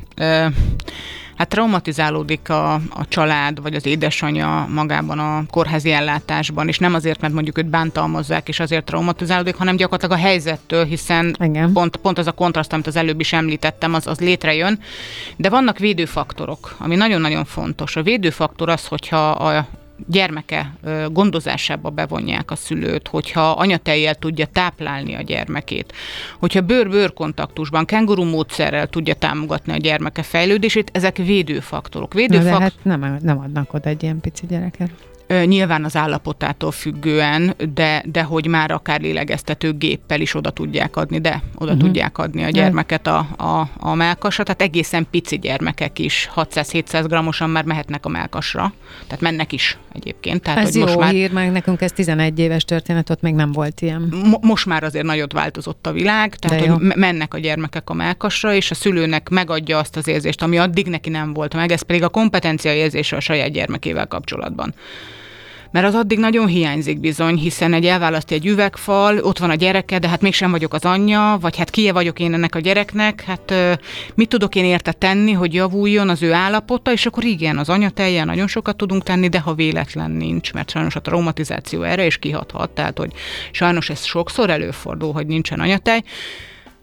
Hát 1.35 1.47
traumatizálódik 1.47 2.49
a, 2.49 2.73
a 2.73 3.07
család, 3.07 3.61
vagy 3.61 3.75
az 3.75 3.85
édesanyja 3.85 4.67
magában 4.73 5.19
a 5.19 5.43
kórházi 5.49 5.91
ellátásban, 5.91 6.67
és 6.67 6.77
nem 6.77 6.93
azért, 6.93 7.21
mert 7.21 7.33
mondjuk 7.33 7.57
őt 7.57 7.65
bántalmazzák, 7.65 8.47
és 8.47 8.59
azért 8.59 8.85
traumatizálódik, 8.85 9.55
hanem 9.55 9.75
gyakorlatilag 9.75 10.17
a 10.17 10.21
helyzettől, 10.27 10.85
hiszen 10.85 11.35
Pont, 11.73 11.95
pont 11.95 12.17
az 12.17 12.27
a 12.27 12.31
kontraszt, 12.31 12.73
amit 12.73 12.87
az 12.87 12.95
előbb 12.95 13.19
is 13.19 13.33
említettem, 13.33 13.93
az, 13.93 14.07
az 14.07 14.19
létrejön. 14.19 14.79
De 15.35 15.49
vannak 15.49 15.77
védőfaktorok, 15.77 16.75
ami 16.77 16.95
nagyon-nagyon 16.95 17.45
fontos. 17.45 17.95
A 17.95 18.03
védőfaktor 18.03 18.69
az, 18.69 18.87
hogyha 18.87 19.29
a 19.29 19.67
gyermeke 20.07 20.73
gondozásába 21.11 21.89
bevonják 21.89 22.51
a 22.51 22.55
szülőt, 22.55 23.07
hogyha 23.07 23.51
anyatejjel 23.51 24.15
tudja 24.15 24.45
táplálni 24.45 25.13
a 25.15 25.21
gyermekét, 25.21 25.93
hogyha 26.39 26.61
bőr-bőr 26.61 27.13
kontaktusban, 27.13 27.85
kenguru 27.85 28.23
módszerrel 28.23 28.87
tudja 28.87 29.13
támogatni 29.13 29.71
a 29.73 29.77
gyermeke 29.77 30.23
fejlődését, 30.23 30.89
ezek 30.93 31.17
védőfaktorok. 31.17 32.13
Védőfak... 32.13 32.57
De 32.57 32.63
hát 32.63 32.73
nem, 32.81 33.17
nem 33.21 33.39
adnak 33.39 33.73
oda 33.73 33.89
egy 33.89 34.03
ilyen 34.03 34.19
pici 34.19 34.45
gyereket. 34.45 34.89
Nyilván 35.45 35.83
az 35.83 35.95
állapotától 35.95 36.71
függően, 36.71 37.55
de, 37.73 38.03
de 38.05 38.23
hogy 38.23 38.47
már 38.47 38.71
akár 38.71 39.01
lélegeztető 39.01 39.71
géppel 39.71 40.21
is 40.21 40.35
oda 40.35 40.49
tudják 40.49 40.95
adni, 40.95 41.19
de 41.19 41.41
oda 41.55 41.71
uh-huh. 41.71 41.85
tudják 41.85 42.17
adni 42.17 42.43
a 42.43 42.49
gyermeket 42.49 43.07
a, 43.07 43.17
a, 43.37 43.69
a 43.77 43.93
melkasra, 43.93 44.43
tehát 44.43 44.61
egészen 44.61 45.07
pici 45.11 45.39
gyermekek 45.39 45.99
is 45.99 46.29
600-700 46.35 47.05
grammosan 47.07 47.49
már 47.49 47.63
mehetnek 47.63 48.05
a 48.05 48.09
melkasra, 48.09 48.73
tehát 49.07 49.21
mennek 49.21 49.51
is 49.51 49.77
egyébként. 49.93 50.41
Tehát, 50.41 50.59
ez 50.59 50.65
hogy 50.65 50.75
jó 50.75 50.83
most 50.83 50.97
már, 50.97 51.11
hír, 51.11 51.31
meg 51.31 51.51
nekünk 51.51 51.81
ez 51.81 51.91
11 51.91 52.39
éves 52.39 52.65
történet, 52.65 53.09
ott 53.09 53.21
még 53.21 53.33
nem 53.33 53.51
volt 53.51 53.81
ilyen. 53.81 54.13
Mo- 54.23 54.43
most 54.43 54.65
már 54.65 54.83
azért 54.83 55.05
nagyot 55.05 55.33
változott 55.33 55.87
a 55.87 55.91
világ, 55.91 56.35
tehát 56.35 56.65
hogy 56.65 56.95
mennek 56.95 57.33
a 57.33 57.39
gyermekek 57.39 57.89
a 57.89 57.93
melkasra, 57.93 58.53
és 58.53 58.71
a 58.71 58.75
szülőnek 58.75 59.29
megadja 59.29 59.77
azt 59.77 59.95
az 59.95 60.07
érzést, 60.07 60.41
ami 60.41 60.57
addig 60.57 60.87
neki 60.87 61.09
nem 61.09 61.33
volt 61.33 61.53
meg, 61.53 61.71
ez 61.71 61.81
pedig 61.81 62.03
a 62.03 62.09
kompetencia 62.09 62.73
érzése 62.73 63.15
a 63.15 63.19
saját 63.19 63.51
gyermekével 63.51 64.07
kapcsolatban 64.07 64.73
mert 65.73 65.85
az 65.85 65.95
addig 65.95 66.19
nagyon 66.19 66.47
hiányzik 66.47 66.99
bizony, 66.99 67.35
hiszen 67.35 67.73
egy 67.73 67.85
elválasztja 67.85 68.37
egy 68.37 68.45
üvegfal, 68.45 69.17
ott 69.17 69.37
van 69.37 69.49
a 69.49 69.55
gyereke, 69.55 69.99
de 69.99 70.07
hát 70.07 70.21
mégsem 70.21 70.51
vagyok 70.51 70.73
az 70.73 70.85
anyja, 70.85 71.37
vagy 71.41 71.57
hát 71.57 71.69
kie 71.69 71.93
vagyok 71.93 72.19
én 72.19 72.33
ennek 72.33 72.55
a 72.55 72.59
gyereknek, 72.59 73.21
hát 73.21 73.53
mit 74.15 74.29
tudok 74.29 74.55
én 74.55 74.65
érte 74.65 74.91
tenni, 74.91 75.31
hogy 75.31 75.53
javuljon 75.53 76.09
az 76.09 76.21
ő 76.21 76.33
állapota, 76.33 76.91
és 76.91 77.05
akkor 77.05 77.23
igen, 77.23 77.57
az 77.57 77.69
anyateljen 77.69 78.25
nagyon 78.25 78.47
sokat 78.47 78.75
tudunk 78.75 79.03
tenni, 79.03 79.27
de 79.27 79.39
ha 79.39 79.53
véletlen 79.53 80.11
nincs, 80.11 80.53
mert 80.53 80.69
sajnos 80.69 80.95
a 80.95 81.01
traumatizáció 81.01 81.81
erre 81.81 82.05
is 82.05 82.17
kihathat, 82.17 82.69
tehát 82.69 82.97
hogy 82.97 83.11
sajnos 83.51 83.89
ez 83.89 84.03
sokszor 84.03 84.49
előfordul, 84.49 85.13
hogy 85.13 85.27
nincsen 85.27 85.59
anyatej, 85.59 86.03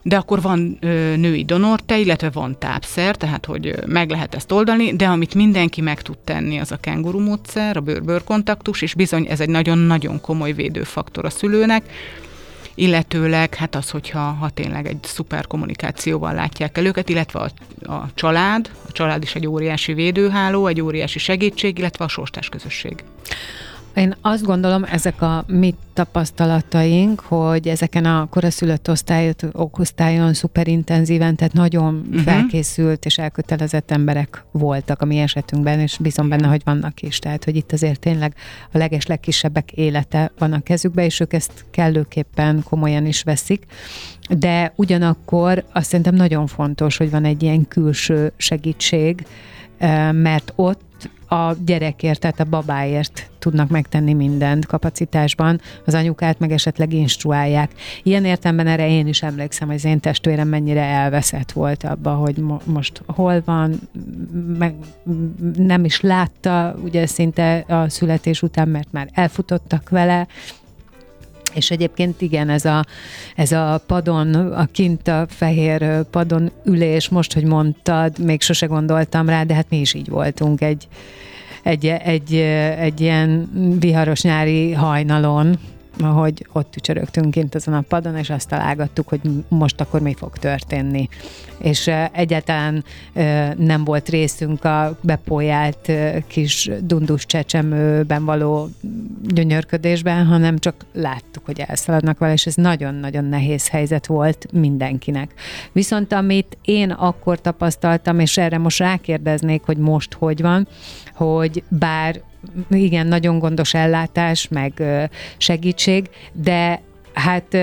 de 0.02 0.16
akkor 0.16 0.40
van 0.42 0.76
ö, 0.80 1.16
női 1.16 1.44
donorte, 1.44 1.98
illetve 1.98 2.30
van 2.30 2.58
tápszer, 2.58 3.16
tehát 3.16 3.44
hogy 3.44 3.74
meg 3.86 4.10
lehet 4.10 4.34
ezt 4.34 4.52
oldani, 4.52 4.96
de 4.96 5.06
amit 5.06 5.34
mindenki 5.34 5.80
meg 5.80 6.02
tud 6.02 6.18
tenni, 6.18 6.58
az 6.58 6.72
a 6.72 6.76
kenguru 6.76 7.20
módszer, 7.20 7.76
a 7.76 7.80
bőr-bőr 7.80 8.24
kontaktus, 8.24 8.82
és 8.82 8.94
bizony 8.94 9.26
ez 9.28 9.40
egy 9.40 9.48
nagyon-nagyon 9.48 10.20
komoly 10.20 10.52
védőfaktor 10.52 11.24
a 11.24 11.30
szülőnek, 11.30 11.82
illetőleg 12.74 13.54
hát 13.54 13.74
az, 13.74 13.90
hogyha 13.90 14.18
ha 14.18 14.48
tényleg 14.48 14.86
egy 14.86 14.98
szuper 15.02 15.46
kommunikációval 15.46 16.34
látják 16.34 16.78
el 16.78 16.86
őket, 16.86 17.08
illetve 17.08 17.38
a, 17.38 17.50
a 17.92 18.08
család, 18.14 18.70
a 18.88 18.92
család 18.92 19.22
is 19.22 19.34
egy 19.34 19.46
óriási 19.46 19.92
védőháló, 19.92 20.66
egy 20.66 20.80
óriási 20.80 21.18
segítség, 21.18 21.78
illetve 21.78 22.04
a 22.04 22.08
sorstás 22.08 22.48
közösség. 22.48 23.04
Én 23.94 24.14
azt 24.20 24.44
gondolom, 24.44 24.84
ezek 24.84 25.22
a 25.22 25.44
mi 25.46 25.74
tapasztalataink, 25.92 27.20
hogy 27.20 27.68
ezeken 27.68 28.04
a 28.04 28.26
koraszülött 28.30 28.90
osztályot, 28.90 29.46
osztályon 29.52 30.34
szuperintenzíven, 30.34 31.36
tehát 31.36 31.52
nagyon 31.52 32.04
uh-huh. 32.08 32.22
felkészült 32.22 33.04
és 33.04 33.18
elkötelezett 33.18 33.90
emberek 33.90 34.44
voltak 34.50 35.02
a 35.02 35.04
mi 35.04 35.18
esetünkben, 35.18 35.80
és 35.80 35.98
bízom 36.00 36.28
benne, 36.28 36.46
hogy 36.46 36.62
vannak 36.64 37.02
is. 37.02 37.18
Tehát, 37.18 37.44
hogy 37.44 37.56
itt 37.56 37.72
azért 37.72 38.00
tényleg 38.00 38.34
a 38.72 38.78
leges 38.78 39.06
legkisebbek 39.06 39.72
élete 39.72 40.32
van 40.38 40.52
a 40.52 40.60
kezükbe, 40.60 41.04
és 41.04 41.20
ők 41.20 41.32
ezt 41.32 41.64
kellőképpen 41.70 42.62
komolyan 42.62 43.06
is 43.06 43.22
veszik. 43.22 43.64
De 44.38 44.72
ugyanakkor 44.76 45.64
azt 45.72 45.86
szerintem 45.86 46.14
nagyon 46.14 46.46
fontos, 46.46 46.96
hogy 46.96 47.10
van 47.10 47.24
egy 47.24 47.42
ilyen 47.42 47.68
külső 47.68 48.32
segítség, 48.36 49.26
eh, 49.78 50.12
mert 50.12 50.52
ott 50.56 51.08
a 51.30 51.54
gyerekért, 51.64 52.20
tehát 52.20 52.40
a 52.40 52.44
babáért 52.44 53.30
tudnak 53.38 53.68
megtenni 53.68 54.12
mindent 54.12 54.66
kapacitásban, 54.66 55.60
az 55.86 55.94
anyukát 55.94 56.38
meg 56.38 56.52
esetleg 56.52 56.92
instruálják. 56.92 57.70
Ilyen 58.02 58.24
értemben 58.24 58.66
erre 58.66 58.88
én 58.88 59.06
is 59.06 59.22
emlékszem, 59.22 59.66
hogy 59.66 59.76
az 59.76 59.84
én 59.84 60.00
testvérem 60.00 60.48
mennyire 60.48 60.82
elveszett 60.82 61.52
volt 61.52 61.84
abba, 61.84 62.14
hogy 62.14 62.36
mo- 62.36 62.66
most 62.66 63.02
hol 63.06 63.42
van, 63.44 63.80
meg 64.58 64.74
nem 65.56 65.84
is 65.84 66.00
látta 66.00 66.74
ugye 66.84 67.06
szinte 67.06 67.64
a 67.68 67.88
születés 67.88 68.42
után, 68.42 68.68
mert 68.68 68.92
már 68.92 69.08
elfutottak 69.12 69.88
vele, 69.88 70.26
és 71.54 71.70
egyébként 71.70 72.20
igen, 72.20 72.48
ez 72.48 72.64
a, 72.64 72.84
ez 73.36 73.52
a 73.52 73.82
padon, 73.86 74.34
a 74.34 74.66
kint 74.72 75.08
a 75.08 75.26
fehér 75.28 76.02
padon 76.10 76.50
ülés, 76.64 77.08
most, 77.08 77.32
hogy 77.32 77.44
mondtad, 77.44 78.18
még 78.18 78.40
sose 78.40 78.66
gondoltam 78.66 79.28
rá, 79.28 79.44
de 79.44 79.54
hát 79.54 79.66
mi 79.70 79.80
is 79.80 79.94
így 79.94 80.08
voltunk 80.08 80.60
egy, 80.60 80.88
egy, 81.62 81.86
egy, 81.86 82.34
egy 82.78 83.00
ilyen 83.00 83.50
viharos 83.80 84.22
nyári 84.22 84.72
hajnalon, 84.72 85.58
hogy 86.00 86.46
ott 86.52 86.70
tücsörögtünk 86.70 87.30
kint 87.30 87.54
azon 87.54 87.74
a 87.74 87.80
padon, 87.80 88.16
és 88.16 88.30
azt 88.30 88.48
találgattuk, 88.48 89.08
hogy 89.08 89.20
most 89.48 89.80
akkor 89.80 90.00
mi 90.00 90.14
fog 90.14 90.36
történni. 90.36 91.08
És 91.58 91.90
egyáltalán 92.12 92.84
nem 93.56 93.84
volt 93.84 94.08
részünk 94.08 94.64
a 94.64 94.98
bepójált 95.00 95.92
kis 96.26 96.70
dundus 96.80 97.26
csecsemőben 97.26 98.24
való 98.24 98.68
gyönyörködésben, 99.24 100.26
hanem 100.26 100.58
csak 100.58 100.74
láttuk, 100.92 101.44
hogy 101.44 101.60
elszaladnak 101.66 102.18
vele, 102.18 102.32
és 102.32 102.46
ez 102.46 102.54
nagyon-nagyon 102.54 103.24
nehéz 103.24 103.68
helyzet 103.68 104.06
volt 104.06 104.46
mindenkinek. 104.52 105.34
Viszont 105.72 106.12
amit 106.12 106.58
én 106.62 106.90
akkor 106.90 107.40
tapasztaltam, 107.40 108.18
és 108.18 108.38
erre 108.38 108.58
most 108.58 108.78
rákérdeznék, 108.78 109.62
hogy 109.62 109.76
most 109.76 110.12
hogy 110.12 110.40
van, 110.40 110.68
hogy 111.14 111.62
bár 111.68 112.20
igen, 112.70 113.06
nagyon 113.06 113.38
gondos 113.38 113.74
ellátás, 113.74 114.48
meg 114.48 114.82
segítség, 115.36 116.10
de 116.32 116.80
hát 117.12 117.56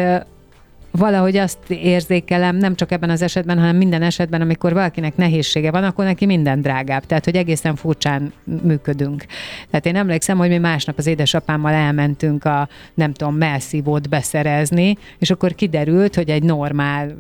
valahogy 0.92 1.38
azt 1.38 1.58
érzékelem, 1.68 2.56
nem 2.56 2.76
csak 2.76 2.92
ebben 2.92 3.10
az 3.10 3.22
esetben, 3.22 3.60
hanem 3.60 3.76
minden 3.76 4.02
esetben, 4.02 4.42
amikor 4.42 4.74
valakinek 4.74 5.16
nehézsége 5.16 5.72
van, 5.72 5.84
akkor 5.84 6.06
neki 6.06 6.26
minden 6.26 6.62
drágább. 6.62 7.06
Tehát, 7.06 7.26
hogy 7.26 7.36
egészen 7.36 7.76
furcsán 7.76 8.34
működünk. 8.64 9.26
Tehát 9.70 9.86
én 9.86 9.96
emlékszem, 9.96 10.38
hogy 10.38 10.50
mi 10.50 10.58
másnap 10.58 10.98
az 10.98 11.08
édesapámmal 11.08 11.74
elmentünk 11.74 12.46
a, 12.46 12.70
nem 12.94 13.14
tudom, 13.14 13.36
melszívót 13.36 14.10
beszerezni, 14.10 14.98
és 15.18 15.30
akkor 15.30 15.56
kiderült, 15.56 16.16
hogy 16.16 16.30
egy 16.30 16.44
normál 16.44 17.16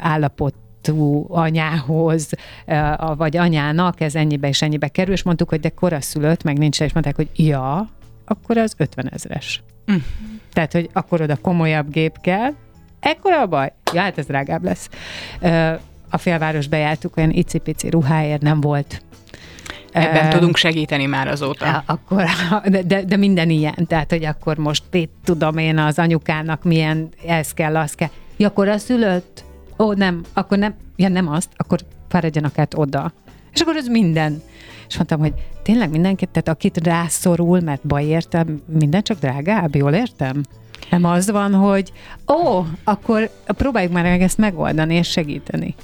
állapot 0.00 0.54
anyához, 1.28 2.28
vagy 3.16 3.36
anyának 3.36 4.00
ez 4.00 4.14
ennyibe 4.14 4.48
és 4.48 4.62
ennyibe 4.62 4.88
kerül, 4.88 5.12
és 5.12 5.22
mondtuk, 5.22 5.48
hogy 5.48 5.60
de 5.60 5.68
koraszülött, 5.68 6.42
meg 6.42 6.58
nincs, 6.58 6.80
és 6.80 6.92
mondták, 6.92 7.16
hogy 7.16 7.28
ja, 7.36 7.88
akkor 8.24 8.56
az 8.56 8.74
50 8.76 9.10
ezres. 9.12 9.62
Mm. 9.92 9.96
Tehát, 10.52 10.72
hogy 10.72 10.90
akkor 10.92 11.20
oda 11.20 11.36
komolyabb 11.36 11.90
gép 11.90 12.20
kell, 12.20 12.54
ekkora 13.00 13.40
a 13.40 13.46
baj? 13.46 13.72
Ja, 13.92 14.00
hát 14.00 14.18
ez 14.18 14.26
drágább 14.26 14.64
lesz. 14.64 14.88
A 16.10 16.18
félváros 16.18 16.66
bejártuk, 16.66 17.16
olyan 17.16 17.30
icipici 17.30 17.90
ruháért 17.90 18.42
nem 18.42 18.60
volt 18.60 19.02
Ebben 19.92 20.26
uh, 20.26 20.32
tudunk 20.32 20.56
segíteni 20.56 21.06
már 21.06 21.28
azóta. 21.28 21.82
Akkor, 21.86 22.24
de, 22.64 22.82
de, 22.82 23.04
de 23.04 23.16
minden 23.16 23.50
ilyen, 23.50 23.86
tehát, 23.86 24.10
hogy 24.10 24.24
akkor 24.24 24.56
most 24.56 24.82
itt 24.92 25.12
tudom 25.24 25.58
én 25.58 25.78
az 25.78 25.98
anyukának 25.98 26.64
milyen 26.64 27.08
ez 27.26 27.52
kell, 27.52 27.76
az 27.76 27.92
kell. 27.92 28.08
Ja, 28.36 28.46
akkor 28.46 28.68
a 28.68 28.78
szülött? 28.78 29.44
Ó, 29.80 29.92
nem, 29.92 30.22
akkor 30.32 30.58
nem, 30.58 30.74
ja 30.96 31.08
nem 31.08 31.28
azt, 31.28 31.48
akkor 31.56 31.78
fáradjanak 32.08 32.58
át 32.58 32.74
oda. 32.74 33.12
És 33.52 33.60
akkor 33.60 33.76
ez 33.76 33.86
minden. 33.86 34.42
És 34.88 34.96
mondtam, 34.96 35.18
hogy 35.20 35.32
tényleg 35.62 35.90
mindenkit, 35.90 36.28
tehát 36.28 36.48
akit 36.48 36.86
rászorul, 36.86 37.60
mert 37.60 37.86
baj 37.86 38.04
értem, 38.04 38.62
minden 38.66 39.02
csak 39.02 39.18
drágább, 39.18 39.74
jól 39.74 39.92
értem? 39.92 40.42
Nem 40.90 41.04
az 41.04 41.30
van, 41.30 41.54
hogy 41.54 41.92
ó, 42.32 42.64
akkor 42.84 43.30
próbáljuk 43.46 43.92
már 43.92 44.04
meg 44.04 44.22
ezt 44.22 44.38
megoldani 44.38 44.94
és 44.94 45.10
segíteni. 45.10 45.74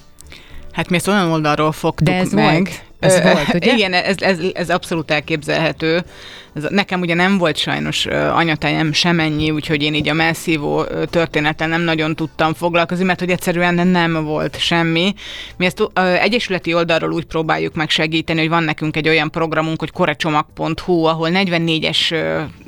Hát 0.72 0.88
mi 0.88 0.96
ezt 0.96 1.08
olyan 1.08 1.30
oldalról 1.30 1.72
fogtuk 1.72 2.06
De 2.06 2.14
ez 2.14 2.32
meg. 2.32 2.52
Volt. 2.52 2.84
Ez 3.00 3.22
volt, 3.22 3.54
ugye? 3.54 3.72
Igen, 3.74 3.92
ez, 3.92 4.16
ez, 4.18 4.38
ez 4.52 4.70
abszolút 4.70 5.10
elképzelhető. 5.10 6.04
Ez, 6.54 6.66
nekem 6.68 7.00
ugye 7.00 7.14
nem 7.14 7.38
volt 7.38 7.56
sajnos 7.56 8.06
anyatájem 8.06 8.92
semennyi, 8.92 9.50
úgyhogy 9.50 9.82
én 9.82 9.94
így 9.94 10.08
a 10.08 10.12
messzívó 10.12 10.84
történettel 11.10 11.68
nem 11.68 11.80
nagyon 11.80 12.14
tudtam 12.14 12.54
foglalkozni, 12.54 13.04
mert 13.04 13.20
hogy 13.20 13.30
egyszerűen 13.30 13.86
nem 13.86 14.24
volt 14.24 14.58
semmi. 14.58 15.14
Mi 15.56 15.64
ezt 15.64 15.82
egyesületi 16.20 16.74
oldalról 16.74 17.12
úgy 17.12 17.24
próbáljuk 17.24 17.74
meg 17.74 17.90
segíteni, 17.90 18.40
hogy 18.40 18.48
van 18.48 18.62
nekünk 18.62 18.96
egy 18.96 19.08
olyan 19.08 19.30
programunk, 19.30 19.80
hogy 19.80 19.90
korecsomag.hu, 19.90 21.04
ahol 21.04 21.28
44-es 21.32 22.16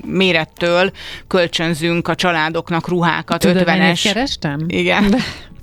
mérettől 0.07 0.91
kölcsönzünk 1.27 2.09
a 2.09 2.15
családoknak 2.15 2.89
ruhákat, 2.89 3.41
Tudod, 3.41 3.63
50-es. 3.67 4.01
kerestem? 4.03 4.65
Igen. 4.69 5.15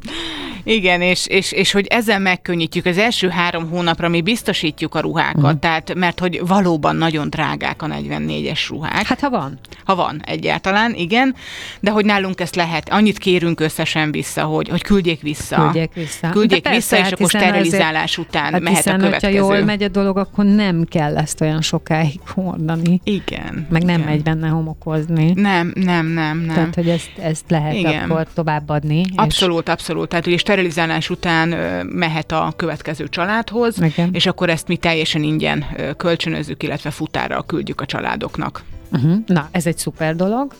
Igen, 0.67 1.01
és, 1.01 1.27
és, 1.27 1.51
és 1.51 1.71
hogy 1.71 1.85
ezzel 1.87 2.19
megkönnyítjük 2.19 2.85
az 2.85 2.97
első 2.97 3.29
három 3.29 3.69
hónapra, 3.69 4.09
mi 4.09 4.21
biztosítjuk 4.21 4.95
a 4.95 4.99
ruhákat, 4.99 5.55
mm. 5.55 5.59
tehát 5.59 5.93
mert 5.93 6.19
hogy 6.19 6.41
valóban 6.47 6.95
nagyon 6.95 7.29
drágák 7.29 7.81
a 7.81 7.87
44-es 7.87 8.65
ruhák. 8.69 9.05
Hát 9.05 9.19
ha 9.19 9.29
van. 9.29 9.59
Ha 9.85 9.95
van 9.95 10.21
egyáltalán, 10.25 10.93
igen, 10.93 11.35
de 11.79 11.91
hogy 11.91 12.05
nálunk 12.05 12.41
ezt 12.41 12.55
lehet, 12.55 12.89
annyit 12.89 13.17
kérünk 13.17 13.59
összesen 13.59 14.11
vissza, 14.11 14.43
hogy, 14.43 14.69
hogy 14.69 14.81
küldjék 14.81 15.21
vissza. 15.21 15.55
Küldjék 15.55 15.93
vissza. 15.93 16.29
Küldjék 16.29 16.61
persze, 16.61 16.77
vissza, 16.77 16.95
és 16.95 17.01
hát 17.01 17.13
akkor 17.13 17.29
sterilizálás 17.29 18.11
azért, 18.11 18.27
után 18.27 18.51
hát 18.51 18.61
mehet 18.61 18.77
hiszen, 18.77 18.95
a 18.95 19.03
következő. 19.03 19.39
ha 19.39 19.53
jól 19.53 19.63
megy 19.63 19.83
a 19.83 19.87
dolog, 19.87 20.17
akkor 20.17 20.45
nem 20.45 20.85
kell 20.89 21.17
ezt 21.17 21.41
olyan 21.41 21.61
sokáig 21.61 22.19
hordani. 22.27 23.01
Igen. 23.03 23.67
Meg 23.69 23.83
nem 23.83 23.99
igen. 23.99 24.09
megy 24.09 24.23
benne 24.23 24.47
homokozni. 24.47 25.31
Nem, 25.35 25.71
nem, 25.75 26.05
nem, 26.05 26.37
nem. 26.37 26.55
Tehát, 26.55 26.75
hogy 26.75 26.89
ezt, 26.89 27.11
ezt 27.21 27.43
lehet 27.47 27.75
igen. 27.75 28.09
akkor 28.09 28.27
továbbadni. 28.33 29.05
Abszolút, 29.15 29.67
és... 29.67 29.73
abszolút. 29.73 30.09
Tehát 30.09 30.27
ugye 30.27 30.37
sterilizálás 30.55 31.09
után 31.09 31.49
mehet 31.87 32.31
a 32.31 32.53
következő 32.55 33.07
családhoz, 33.07 33.81
igen. 33.81 34.09
és 34.13 34.25
akkor 34.25 34.49
ezt 34.49 34.67
mi 34.67 34.77
teljesen 34.77 35.23
ingyen 35.23 35.65
kölcsönözzük, 35.97 36.63
illetve 36.63 36.89
futára 36.89 37.41
küldjük 37.41 37.81
a 37.81 37.85
családoknak. 37.85 38.63
Uh-huh. 38.91 39.17
Na, 39.25 39.47
ez 39.51 39.65
egy 39.65 39.77
szuper 39.77 40.15
dolog. 40.15 40.53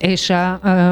És 0.00 0.28
uh, 0.28 0.36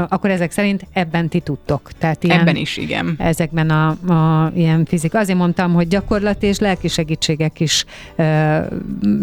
akkor 0.09 0.31
ezek 0.31 0.51
szerint 0.51 0.87
ebben 0.93 1.29
ti 1.29 1.41
tudtok. 1.41 1.91
Tehát 1.99 2.25
ilyen, 2.25 2.41
ebben 2.41 2.57
is, 2.57 2.77
igen. 2.77 3.15
Ezekben 3.19 3.71
a, 3.71 3.89
a 3.89 4.53
ilyen 4.55 4.85
fizika. 4.85 5.19
Azért 5.19 5.39
mondtam, 5.39 5.73
hogy 5.73 5.89
gyakorlati 5.89 6.47
és 6.47 6.59
lelki 6.59 6.89
segítségek 6.89 7.61
is 7.61 7.85
uh, 8.17 8.67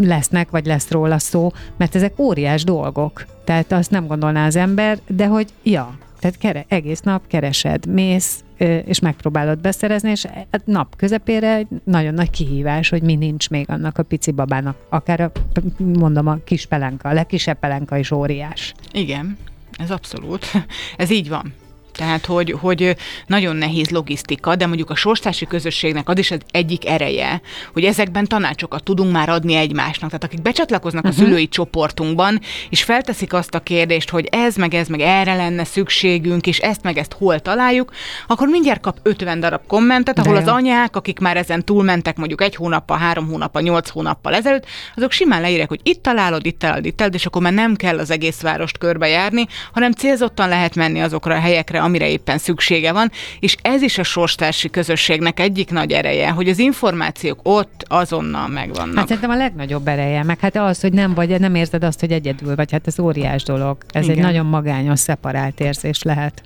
lesznek, 0.01 0.49
vagy 0.49 0.65
lesz 0.65 0.89
róla 0.89 1.19
szó, 1.19 1.51
mert 1.77 1.95
ezek 1.95 2.19
óriás 2.19 2.63
dolgok. 2.63 3.25
Tehát 3.43 3.71
azt 3.71 3.91
nem 3.91 4.07
gondolná 4.07 4.45
az 4.45 4.55
ember, 4.55 4.97
de 5.07 5.25
hogy 5.25 5.47
ja, 5.63 5.97
tehát 6.19 6.37
kere, 6.37 6.65
egész 6.67 6.99
nap 6.99 7.27
keresed, 7.27 7.85
mész, 7.85 8.44
és 8.85 8.99
megpróbálod 8.99 9.59
beszerezni, 9.59 10.09
és 10.09 10.27
nap 10.65 10.95
közepére 10.95 11.55
egy 11.55 11.67
nagyon 11.83 12.13
nagy 12.13 12.29
kihívás, 12.29 12.89
hogy 12.89 13.01
mi 13.01 13.15
nincs 13.15 13.49
még 13.49 13.69
annak 13.69 13.97
a 13.97 14.03
pici 14.03 14.31
babának. 14.31 14.77
Akár 14.89 15.19
a, 15.19 15.31
mondom, 15.77 16.27
a 16.27 16.37
kis 16.43 16.65
pelenka, 16.65 17.09
a 17.09 17.13
legkisebb 17.13 17.59
pelenka 17.59 17.97
is 17.97 18.11
óriás. 18.11 18.73
Igen. 18.91 19.37
Ez 19.71 19.91
abszolút. 19.91 20.45
Ez 20.97 21.09
így 21.09 21.29
van. 21.29 21.53
Tehát, 21.95 22.25
hogy, 22.25 22.55
hogy 22.59 22.95
nagyon 23.27 23.55
nehéz 23.55 23.89
logisztika, 23.89 24.55
de 24.55 24.67
mondjuk 24.67 24.89
a 24.89 24.95
sorstársi 24.95 25.45
közösségnek 25.45 26.09
az 26.09 26.17
is 26.17 26.31
az 26.31 26.39
egyik 26.51 26.87
ereje, 26.87 27.41
hogy 27.73 27.83
ezekben 27.83 28.25
tanácsokat 28.25 28.83
tudunk 28.83 29.11
már 29.11 29.29
adni 29.29 29.55
egymásnak. 29.55 30.09
Tehát 30.09 30.23
akik 30.23 30.41
becsatlakoznak 30.41 31.03
uh-huh. 31.03 31.19
a 31.19 31.21
mhm. 31.21 31.29
szülői 31.29 31.47
csoportunkban, 31.47 32.39
és 32.69 32.83
felteszik 32.83 33.33
azt 33.33 33.55
a 33.55 33.59
kérdést, 33.59 34.09
hogy 34.09 34.27
ez 34.31 34.55
meg 34.55 34.73
ez 34.73 34.87
meg 34.87 34.99
erre 34.99 35.35
lenne 35.35 35.63
szükségünk, 35.63 36.47
és 36.47 36.59
ezt 36.59 36.83
meg 36.83 36.97
ezt 36.97 37.13
hol 37.13 37.39
találjuk, 37.39 37.91
akkor 38.27 38.47
mindjárt 38.47 38.81
kap 38.81 38.99
50 39.03 39.39
darab 39.39 39.61
kommentet, 39.67 40.19
ahol 40.19 40.35
az 40.35 40.47
anyák, 40.47 40.95
akik 40.95 41.19
már 41.19 41.37
ezen 41.37 41.63
túlmentek 41.63 42.17
mondjuk 42.17 42.41
egy 42.41 42.55
hónappal, 42.55 42.97
három 42.97 43.27
hónappal, 43.27 43.61
nyolc 43.61 43.89
hónappal 43.89 44.33
ezelőtt, 44.33 44.65
azok 44.95 45.11
simán 45.11 45.41
leírják, 45.41 45.69
hogy 45.69 45.79
itt 45.83 46.03
találod, 46.03 46.45
itt 46.45 46.59
találod, 46.59 46.85
itt 46.85 46.95
találod, 46.95 47.15
és 47.15 47.25
akkor 47.25 47.41
már 47.41 47.53
nem 47.53 47.75
kell 47.75 47.99
az 47.99 48.11
egész 48.11 48.41
várost 48.41 48.77
körbejárni, 48.77 49.47
hanem 49.73 49.91
célzottan 49.91 50.49
lehet 50.49 50.75
menni 50.75 51.01
azokra 51.01 51.35
a 51.35 51.39
helyekre, 51.39 51.81
amire 51.85 52.09
éppen 52.09 52.37
szüksége 52.37 52.91
van, 52.91 53.11
és 53.39 53.55
ez 53.61 53.81
is 53.81 53.97
a 53.97 54.03
sorstársi 54.03 54.69
közösségnek 54.69 55.39
egyik 55.39 55.71
nagy 55.71 55.91
ereje, 55.91 56.29
hogy 56.29 56.49
az 56.49 56.59
információk 56.59 57.39
ott 57.43 57.85
azonnal 57.87 58.47
megvannak. 58.47 58.97
Hát 58.97 59.07
szerintem 59.07 59.29
a 59.29 59.35
legnagyobb 59.35 59.87
ereje, 59.87 60.23
meg 60.23 60.39
hát 60.39 60.55
az, 60.55 60.81
hogy 60.81 60.93
nem 60.93 61.13
vagy, 61.13 61.39
nem 61.39 61.55
érzed 61.55 61.83
azt, 61.83 61.99
hogy 61.99 62.11
egyedül 62.11 62.55
vagy, 62.55 62.71
hát 62.71 62.87
ez 62.87 62.99
óriás 62.99 63.43
dolog. 63.43 63.77
Ez 63.89 64.03
Igen. 64.03 64.15
egy 64.15 64.23
nagyon 64.23 64.45
magányos, 64.45 64.99
szeparált 64.99 65.59
érzés 65.59 66.01
lehet. 66.01 66.43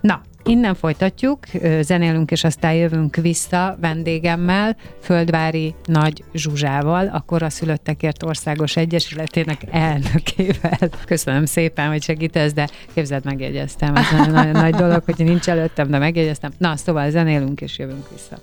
Na, 0.00 0.22
Innen 0.44 0.74
folytatjuk, 0.74 1.38
zenélünk, 1.80 2.30
és 2.30 2.44
aztán 2.44 2.74
jövünk 2.74 3.16
vissza 3.16 3.76
vendégemmel, 3.80 4.76
Földvári 5.02 5.74
Nagy 5.84 6.24
Zsuzsával, 6.32 7.06
a 7.06 7.20
Koraszülöttekért 7.20 8.22
Országos 8.22 8.76
Egyesületének 8.76 9.60
elnökével. 9.70 10.78
Köszönöm 11.06 11.44
szépen, 11.44 11.88
hogy 11.88 12.02
segítesz, 12.02 12.52
de 12.52 12.68
képzeld, 12.94 13.24
megjegyeztem. 13.24 13.96
Ez 13.96 14.04
nagyon, 14.10 14.32
nagyon 14.32 14.52
nagy 14.52 14.74
dolog, 14.74 15.02
hogy 15.04 15.24
nincs 15.24 15.48
előttem, 15.48 15.90
de 15.90 15.98
megjegyeztem. 15.98 16.50
Na, 16.58 16.76
szóval 16.76 17.10
zenélünk, 17.10 17.60
és 17.60 17.78
jövünk 17.78 18.06
vissza. 18.10 18.38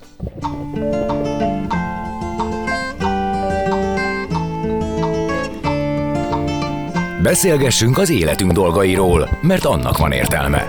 Beszélgessünk 7.24 7.98
az 7.98 8.10
életünk 8.10 8.52
dolgairól, 8.52 9.30
mert 9.42 9.66
annak 9.66 9.98
van 9.98 10.12
értelme. 10.12 10.66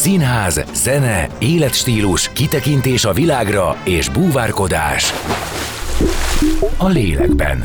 Színház, 0.00 0.64
zene, 0.74 1.28
életstílus, 1.38 2.32
kitekintés 2.32 3.04
a 3.04 3.12
világra 3.12 3.76
és 3.84 4.08
búvárkodás. 4.08 5.12
A 6.76 6.88
lélekben. 6.88 7.64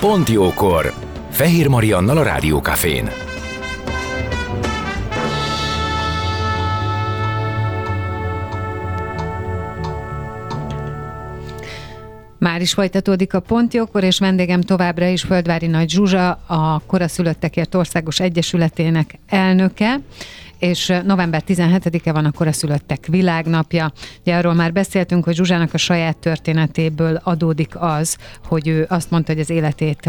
Pont 0.00 0.28
jókor. 0.28 0.94
Fehér 1.30 1.68
Mariannal 1.68 2.16
a 2.16 2.22
Rádiókafén. 2.22 3.10
Már 12.38 12.60
is 12.60 12.72
folytatódik 12.72 13.34
a 13.34 13.40
Pontjókor, 13.40 14.04
és 14.04 14.18
vendégem 14.18 14.60
továbbra 14.60 15.06
is 15.06 15.22
Földvári 15.22 15.66
Nagy 15.66 15.90
Zsuzsa, 15.90 16.30
a 16.46 16.80
Koraszülöttekért 16.86 17.74
Országos 17.74 18.20
Egyesületének 18.20 19.18
elnöke 19.28 20.00
és 20.64 20.92
november 21.04 21.42
17-e 21.46 22.12
van 22.12 22.24
a 22.24 22.52
szülöttek 22.52 23.06
világnapja. 23.06 23.92
Ugye 24.20 24.36
arról 24.36 24.54
már 24.54 24.72
beszéltünk, 24.72 25.24
hogy 25.24 25.34
Zsuzsának 25.34 25.74
a 25.74 25.78
saját 25.78 26.16
történetéből 26.16 27.20
adódik 27.22 27.76
az, 27.78 28.16
hogy 28.46 28.68
ő 28.68 28.86
azt 28.88 29.10
mondta, 29.10 29.32
hogy 29.32 29.40
az 29.40 29.50
életét 29.50 30.00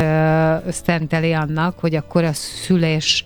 szenteli 0.83 1.33
annak, 1.33 1.79
hogy 1.79 1.95
a 1.95 2.01
koraszülés 2.01 3.25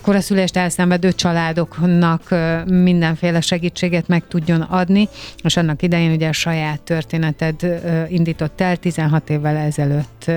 koraszülést 0.00 0.56
elszenvedő 0.56 1.12
családoknak 1.12 2.34
mindenféle 2.66 3.40
segítséget 3.40 4.08
meg 4.08 4.26
tudjon 4.28 4.60
adni, 4.60 5.08
és 5.42 5.56
annak 5.56 5.82
idején 5.82 6.12
ugye 6.12 6.28
a 6.28 6.32
saját 6.32 6.80
történeted 6.80 7.80
indított 8.08 8.60
el 8.60 8.76
16 8.76 9.30
évvel 9.30 9.56
ezelőtt 9.56 10.30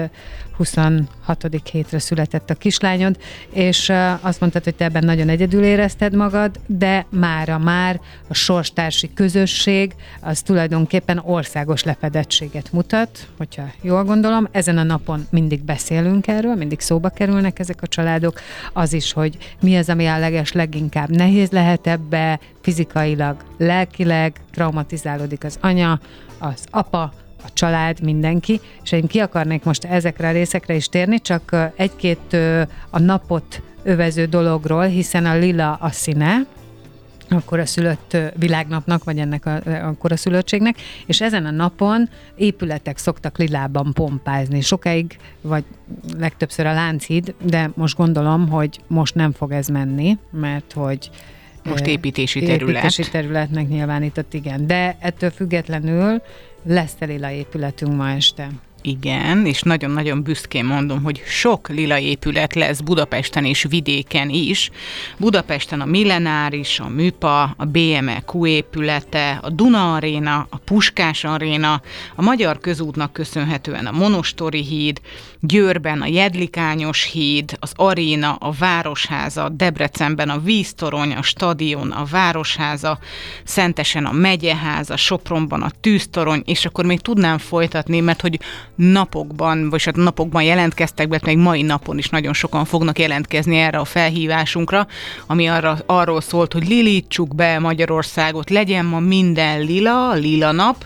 26. 0.62 1.47
hétre 1.71 2.00
született 2.00 2.50
a 2.50 2.56
kislányod, 2.56 3.17
és 3.54 3.91
azt 4.21 4.39
mondtad, 4.39 4.63
hogy 4.63 4.76
te 4.76 4.86
ebben 4.86 5.04
nagyon 5.04 5.30
egyedül 5.30 5.63
érezted 5.63 6.15
magad, 6.15 6.60
de 6.65 7.06
mára 7.10 7.58
már 7.58 8.00
a 8.28 8.34
sorstársi 8.34 9.13
közösség 9.13 9.95
az 10.21 10.41
tulajdonképpen 10.41 11.21
országos 11.26 11.84
lefedettséget 11.84 12.71
mutat, 12.71 13.28
hogyha 13.38 13.63
jól 13.82 14.04
gondolom. 14.04 14.47
Ezen 14.52 14.78
a 14.78 14.84
napon 14.84 15.28
mindig 15.30 15.63
beszélünk 15.63 16.28
erről, 16.28 16.56
mindig 16.56 16.80
szóba 16.80 17.10
kerülnek 17.10 17.60
ezek 17.60 17.82
a 17.82 17.88
családok. 17.88 18.39
Az 18.74 18.93
is, 18.93 19.13
hogy 19.13 19.38
mi 19.62 19.78
az, 19.78 19.90
ami 19.90 20.06
a 20.08 20.20
leges 20.20 20.52
leginkább 20.52 21.10
nehéz 21.10 21.50
lehet 21.50 21.88
ebbe, 21.88 22.40
fizikailag, 22.62 23.36
lelkileg 23.58 24.34
traumatizálódik 24.52 25.44
az 25.44 25.58
anya, 25.62 26.00
az 26.40 26.66
apa, 26.70 27.14
a 27.44 27.54
család, 27.54 28.02
mindenki, 28.02 28.60
és 28.84 28.92
én 28.92 29.08
ki 29.08 29.20
akarnék 29.20 29.64
most 29.64 29.84
ezekre 29.84 30.28
a 30.28 30.32
részekre 30.32 30.74
is 30.74 30.88
térni, 30.88 31.22
csak 31.22 31.72
egy-két 31.76 32.38
a 32.90 33.00
napot 33.00 33.62
övező 33.84 34.26
dologról, 34.26 34.86
hiszen 34.86 35.26
a 35.26 35.36
lila 35.36 35.74
a 35.74 35.90
színe, 35.90 36.46
akkor 37.32 37.60
a 37.60 37.65
szülött 37.65 38.17
világnapnak, 38.36 39.04
vagy 39.04 39.17
ennek 39.17 39.46
a, 39.46 39.62
akkor 39.65 40.12
a 40.12 40.17
szülöttségnek, 40.17 40.76
és 41.06 41.22
ezen 41.22 41.46
a 41.46 41.52
napon 41.52 42.10
épületek 42.36 42.98
szoktak 42.98 43.38
lilában 43.38 43.94
pompázni. 43.94 44.62
Sokáig, 44.62 45.17
vagy 45.41 45.63
legtöbbször 46.17 46.65
a 46.65 46.74
Lánchíd, 46.74 47.34
de 47.44 47.72
most 47.76 47.98
gondolom, 47.98 48.50
hogy 48.50 48.80
most 48.88 49.15
nem 49.15 49.32
fog 49.32 49.52
ez 49.52 49.67
menni, 49.67 50.17
mert 50.32 50.74
hogy 50.74 51.10
most 51.63 51.86
építési 51.86 52.39
terület. 52.39 52.84
Építési 52.84 53.10
területnek 53.10 53.67
nyilvánított, 53.67 54.34
igen. 54.34 54.67
De 54.67 54.98
ettől 55.00 55.30
függetlenül 55.30 56.22
lesz 56.63 56.96
lila 57.00 57.32
épületünk 57.32 57.96
ma 57.96 58.10
este. 58.10 58.48
Igen, 58.84 59.46
és 59.46 59.62
nagyon-nagyon 59.62 60.24
büszkén 60.24 60.65
mondom, 60.65 61.04
hogy 61.04 61.22
sok 61.26 61.70
lila 61.70 62.00
épület 62.00 62.56
lesz 62.56 62.80
Budapesten 62.80 63.46
és 63.46 63.65
vidéken 63.70 64.30
is. 64.30 64.70
Budapesten 65.17 65.82
a 65.82 65.86
Millenáris, 65.86 66.80
a 66.80 66.88
Műpa, 66.88 67.41
a 67.44 67.65
BMQ 67.65 68.46
épülete, 68.46 69.39
a 69.41 69.50
Duna 69.50 69.94
Aréna, 69.94 70.48
a 70.50 70.58
Puskás 70.58 71.24
Aréna, 71.24 71.82
a 72.15 72.22
Magyar 72.22 72.60
Közútnak 72.60 73.13
köszönhetően 73.13 73.86
a 73.86 73.91
Monostori 73.91 74.63
híd, 74.63 75.02
Győrben 75.39 76.02
a 76.02 76.06
Jedlikányos 76.06 77.04
híd, 77.04 77.58
az 77.60 77.72
Aréna, 77.76 78.34
a 78.34 78.52
Városháza, 78.60 79.50
Debrecenben 79.50 80.30
a 80.30 80.39
Víztorony, 80.39 81.13
a 81.13 81.22
Stadion, 81.22 81.91
a 81.91 82.06
Városháza, 82.06 83.00
Szentesen 83.44 84.06
a 84.06 84.12
Megyeháza, 84.12 84.98
Sopronban 84.98 85.62
a 85.62 85.72
Tűztorony, 85.82 86.41
és 86.46 86.65
akkor 86.65 86.86
még 86.86 87.00
tudnám 87.00 87.38
folytatni, 87.38 88.00
mert 88.00 88.22
hogy 88.22 88.39
napokban, 88.76 89.70
vagy 89.70 89.84
hát 89.84 89.96
napokban 89.96 90.44
jelentkeztek 90.44 91.08
be, 91.08 91.20
még 91.26 91.38
mai 91.38 91.62
napon 91.62 91.98
is 91.98 92.10
nagyon 92.10 92.34
sokan 92.34 92.66
fognak 92.66 93.00
jelentkezni 93.00 93.58
erre 93.58 93.78
a 93.78 93.86
felhívásunkra, 93.86 94.88
ami 95.28 95.48
arra, 95.48 95.78
arról 95.86 96.22
szólt, 96.22 96.54
hogy 96.54 96.68
lilítsuk 96.68 97.36
be 97.36 97.60
Magyarországot, 97.60 98.50
legyen 98.50 98.86
ma 98.86 99.00
minden 99.00 99.62
lila, 99.62 100.14
lila 100.14 100.52
nap, 100.52 100.86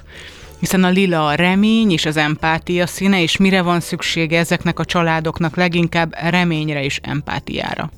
hiszen 0.59 0.83
a 0.83 0.89
lila 0.89 1.27
a 1.27 1.33
remény 1.35 1.91
és 1.91 2.05
az 2.05 2.17
empátia 2.17 2.87
színe, 2.87 3.21
és 3.21 3.37
mire 3.37 3.61
van 3.61 3.79
szüksége 3.79 4.39
ezeknek 4.39 4.79
a 4.79 4.85
családoknak 4.85 5.55
leginkább 5.55 6.15
reményre 6.29 6.83
és 6.83 6.99
empátiára. 7.03 7.91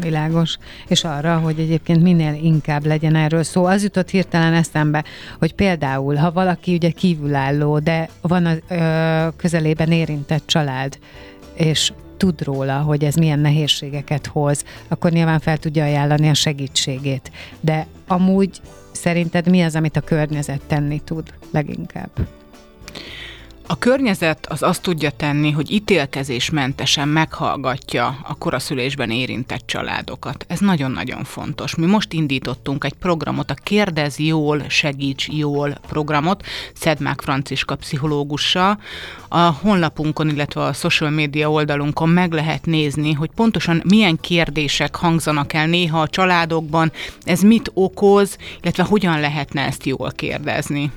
Világos. 0.00 0.56
És 0.88 1.04
arra, 1.04 1.38
hogy 1.38 1.58
egyébként 1.58 2.02
minél 2.02 2.34
inkább 2.34 2.86
legyen 2.86 3.14
erről 3.14 3.42
szó. 3.42 3.64
Az 3.64 3.82
jutott 3.82 4.10
hirtelen 4.10 4.54
eszembe, 4.54 5.04
hogy 5.38 5.54
például, 5.54 6.14
ha 6.14 6.32
valaki 6.32 6.74
ugye 6.74 6.90
kívülálló, 6.90 7.78
de 7.78 8.08
van 8.20 8.46
a 8.46 8.52
ö, 8.68 9.28
közelében 9.36 9.92
érintett 9.92 10.46
család, 10.46 10.98
és 11.54 11.92
tud 12.16 12.42
róla, 12.42 12.78
hogy 12.78 13.04
ez 13.04 13.14
milyen 13.14 13.38
nehézségeket 13.38 14.26
hoz, 14.26 14.64
akkor 14.88 15.10
nyilván 15.10 15.40
fel 15.40 15.58
tudja 15.58 15.84
ajánlani 15.84 16.28
a 16.28 16.34
segítségét. 16.34 17.30
De 17.60 17.86
amúgy 18.06 18.60
szerinted 18.92 19.48
mi 19.48 19.62
az, 19.62 19.74
amit 19.74 19.96
a 19.96 20.00
környezet 20.00 20.60
tenni 20.66 21.00
tud 21.04 21.34
leginkább? 21.50 22.10
A 23.70 23.78
környezet 23.78 24.46
az 24.46 24.62
azt 24.62 24.82
tudja 24.82 25.10
tenni, 25.10 25.50
hogy 25.50 25.70
ítélkezésmentesen 25.70 27.08
meghallgatja 27.08 28.18
a 28.22 28.34
koraszülésben 28.34 29.10
érintett 29.10 29.66
családokat. 29.66 30.44
Ez 30.48 30.58
nagyon-nagyon 30.58 31.24
fontos. 31.24 31.74
Mi 31.74 31.86
most 31.86 32.12
indítottunk 32.12 32.84
egy 32.84 32.92
programot, 32.92 33.50
a 33.50 33.54
Kérdez 33.54 34.18
jól, 34.18 34.62
segíts 34.68 35.28
jól 35.28 35.78
programot, 35.88 36.44
Szedmák 36.74 37.20
Franciska 37.20 37.76
pszichológussal. 37.76 38.80
A 39.28 39.38
honlapunkon, 39.38 40.28
illetve 40.28 40.62
a 40.62 40.72
social 40.72 41.10
media 41.10 41.50
oldalunkon 41.50 42.08
meg 42.08 42.32
lehet 42.32 42.66
nézni, 42.66 43.12
hogy 43.12 43.30
pontosan 43.34 43.82
milyen 43.84 44.16
kérdések 44.20 44.94
hangzanak 44.94 45.52
el 45.52 45.66
néha 45.66 46.00
a 46.00 46.08
családokban, 46.08 46.92
ez 47.22 47.40
mit 47.40 47.70
okoz, 47.74 48.36
illetve 48.62 48.82
hogyan 48.82 49.20
lehetne 49.20 49.62
ezt 49.62 49.86
jól 49.86 50.10
kérdezni. 50.16 50.90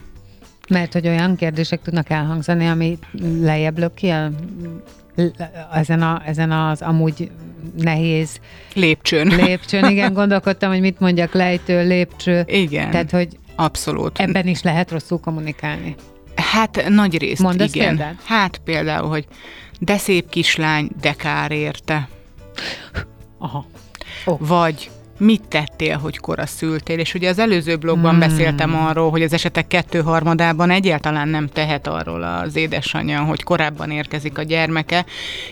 Mert 0.70 0.94
hogy 0.94 1.08
olyan 1.08 1.36
kérdések 1.36 1.82
tudnak 1.82 2.10
elhangzani, 2.10 2.68
ami 2.68 2.98
lejjebb 3.42 3.78
lök 3.78 3.94
ki 3.94 4.10
a, 4.10 4.30
ezen, 5.74 6.02
a, 6.02 6.22
ezen 6.26 6.52
az 6.52 6.82
amúgy 6.82 7.32
nehéz 7.78 8.40
lépcsőn. 8.74 9.28
Lépcsőn, 9.28 9.90
igen, 9.90 10.14
gondolkodtam, 10.24 10.72
hogy 10.72 10.80
mit 10.80 11.00
mondjak, 11.00 11.34
lejtő, 11.34 11.88
lépcső. 11.88 12.44
Igen. 12.48 12.92
Tehát, 12.92 13.12
hogy 13.12 13.38
Abszolút. 13.56 14.20
Ebben 14.20 14.48
is 14.48 14.62
lehet 14.62 14.92
rosszul 14.92 15.20
kommunikálni. 15.20 15.96
Hát 16.36 16.90
nagy 16.90 17.18
részt, 17.18 17.42
Mondasz 17.42 17.74
igen. 17.74 17.96
Példát? 17.96 18.22
Hát 18.24 18.58
például, 18.58 19.10
hogy 19.10 19.28
de 19.80 19.98
szép 19.98 20.30
kislány, 20.30 20.90
de 21.02 21.14
kár 21.14 21.52
érte. 21.52 22.10
Aha. 23.38 23.66
Oh. 24.26 24.40
Vagy 24.48 24.90
mit 25.24 25.42
tettél, 25.48 25.98
hogy 25.98 26.18
kora 26.18 26.46
szültél, 26.46 27.00
és 27.00 27.14
ugye 27.14 27.30
az 27.30 27.40
előző 27.40 27.76
blogban 27.76 28.10
hmm. 28.10 28.20
beszéltem 28.20 28.76
arról, 28.76 29.10
hogy 29.10 29.22
az 29.22 29.34
esetek 29.34 29.68
kettő-harmadában 29.68 30.70
egyáltalán 30.70 31.28
nem 31.28 31.48
tehet 31.48 31.88
arról 31.88 32.24
az 32.24 32.56
édesanyja, 32.56 33.24
hogy 33.24 33.44
korábban 33.44 33.92
érkezik 33.92 34.38
a 34.38 34.44
gyermeke, 34.44 35.06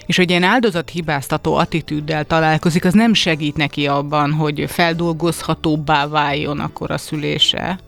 és 0.05 0.17
hogy 0.17 0.29
ilyen 0.29 0.43
áldozathibáztató 0.43 1.55
attitűddel 1.55 2.25
találkozik, 2.25 2.86
az 2.86 2.93
nem 2.93 3.13
segít 3.13 3.57
neki 3.57 3.88
abban, 3.88 4.31
hogy 4.31 4.65
feldolgozhatóbbá 4.67 6.07
váljon 6.07 6.60
a 6.60 6.97
szülése. 6.97 7.79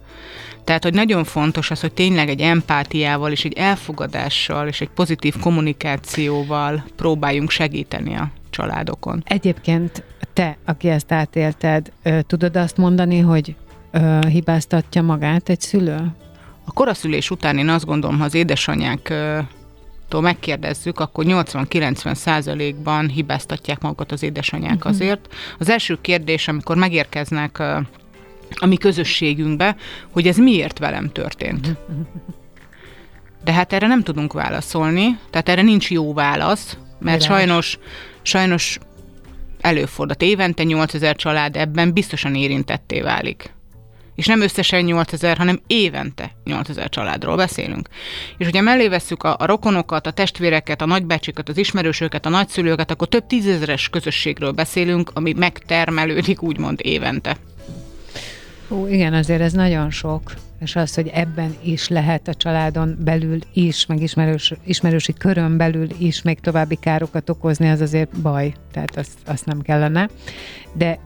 Tehát, 0.64 0.84
hogy 0.84 0.94
nagyon 0.94 1.24
fontos 1.24 1.72
az, 1.72 1.82
hogy 1.82 1.94
tényleg 1.94 2.30
egy 2.30 2.42
empátiával 2.42 3.32
és 3.32 3.46
egy 3.46 3.58
elfogadással 3.58 4.68
és 4.68 4.82
egy 4.82 4.90
pozitív 4.90 5.36
kommunikációval 5.40 6.84
próbáljunk 6.96 7.50
segíteni 7.50 8.16
a 8.16 8.32
családokon. 8.50 9.24
Egyébként 9.28 10.04
te, 10.34 10.58
aki 10.66 10.90
ezt 10.90 11.12
átélted, 11.12 11.92
tudod 12.28 12.56
azt 12.56 12.78
mondani, 12.78 13.20
hogy 13.20 13.56
hibáztatja 14.28 15.02
magát 15.02 15.50
egy 15.50 15.62
szülő? 15.62 16.12
A 16.66 16.72
koraszülés 16.74 17.32
után 17.32 17.58
én 17.58 17.70
azt 17.70 17.86
gondolom, 17.86 18.18
ha 18.18 18.24
az 18.24 18.34
édesanyák 18.34 19.14
megkérdezzük, 20.22 21.00
akkor 21.00 21.26
80-90 21.28 22.14
százalékban 22.14 23.10
hibáztatják 23.10 23.82
magukat 23.82 24.12
az 24.12 24.24
édesanyák 24.24 24.76
uh-huh. 24.76 24.92
azért. 24.92 25.34
Az 25.60 25.70
első 25.70 25.98
kérdés, 26.02 26.48
amikor 26.48 26.76
megérkeznek 26.76 27.60
a 28.56 28.66
mi 28.66 28.78
közösségünkbe, 28.78 29.76
hogy 30.12 30.28
ez 30.28 30.38
miért 30.38 30.80
velem 30.80 31.12
történt. 31.12 31.68
Uh-huh. 31.68 32.06
De 33.44 33.52
hát 33.52 33.74
erre 33.74 33.88
nem 33.88 34.04
tudunk 34.04 34.34
válaszolni, 34.34 35.20
tehát 35.30 35.50
erre 35.50 35.62
nincs 35.62 35.92
jó 35.92 36.14
válasz, 36.14 36.78
mert 37.00 37.22
sajnos, 37.22 37.80
sajnos 38.22 38.80
előfordult. 39.64 40.22
Évente 40.22 40.64
8000 40.64 41.16
család 41.16 41.56
ebben 41.56 41.94
biztosan 41.94 42.36
érintetté 42.36 43.02
válik. 43.02 43.54
És 44.16 44.26
nem 44.26 44.42
összesen 44.42 44.84
8000, 44.84 45.38
hanem 45.38 45.62
évente 45.68 46.32
8000 46.44 46.90
családról 46.90 47.36
beszélünk. 47.36 47.90
És 48.38 48.46
hogyha 48.46 48.62
mellé 48.62 48.88
vesszük 48.88 49.24
a, 49.24 49.36
a 49.40 49.46
rokonokat, 49.46 50.08
a 50.08 50.12
testvéreket, 50.12 50.82
a 50.82 50.86
nagybácsikat, 50.86 51.50
az 51.50 51.58
ismerősöket, 51.58 52.26
a 52.26 52.30
nagyszülőket, 52.30 52.92
akkor 52.92 53.08
több 53.08 53.28
tízezeres 53.28 53.90
közösségről 53.90 54.52
beszélünk, 54.52 55.12
ami 55.14 55.34
megtermelődik 55.38 56.42
úgymond 56.42 56.80
évente. 56.82 57.38
Ó, 58.70 58.88
igen, 58.88 59.14
azért 59.14 59.42
ez 59.42 59.54
nagyon 59.54 59.92
sok 59.92 60.34
és 60.64 60.76
az, 60.76 60.96
hogy 60.96 61.08
ebben 61.08 61.56
is 61.64 61.88
lehet 61.88 62.28
a 62.28 62.34
családon 62.34 62.98
belül 63.00 63.40
is, 63.54 63.86
meg 63.86 64.02
ismerős, 64.02 64.54
ismerősi 64.64 65.14
körön 65.14 65.58
belül 65.58 65.88
is 65.98 66.22
még 66.22 66.40
további 66.40 66.76
károkat 66.76 67.30
okozni, 67.30 67.70
az 67.70 67.82
azért 67.82 68.22
baj, 68.22 68.54
tehát 68.72 68.98
azt, 68.98 69.18
azt 69.26 69.46
nem 69.46 69.62
kellene. 69.62 70.10
De 70.74 71.00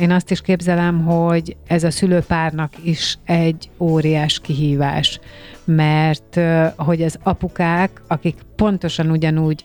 én 0.00 0.10
azt 0.10 0.30
is 0.30 0.40
képzelem, 0.40 1.04
hogy 1.04 1.56
ez 1.66 1.84
a 1.84 1.90
szülőpárnak 1.90 2.72
is 2.82 3.18
egy 3.24 3.70
óriás 3.78 4.40
kihívás, 4.40 5.20
mert 5.64 6.40
hogy 6.76 7.02
az 7.02 7.18
apukák, 7.22 8.02
akik 8.06 8.36
pontosan 8.56 9.10
ugyanúgy 9.10 9.64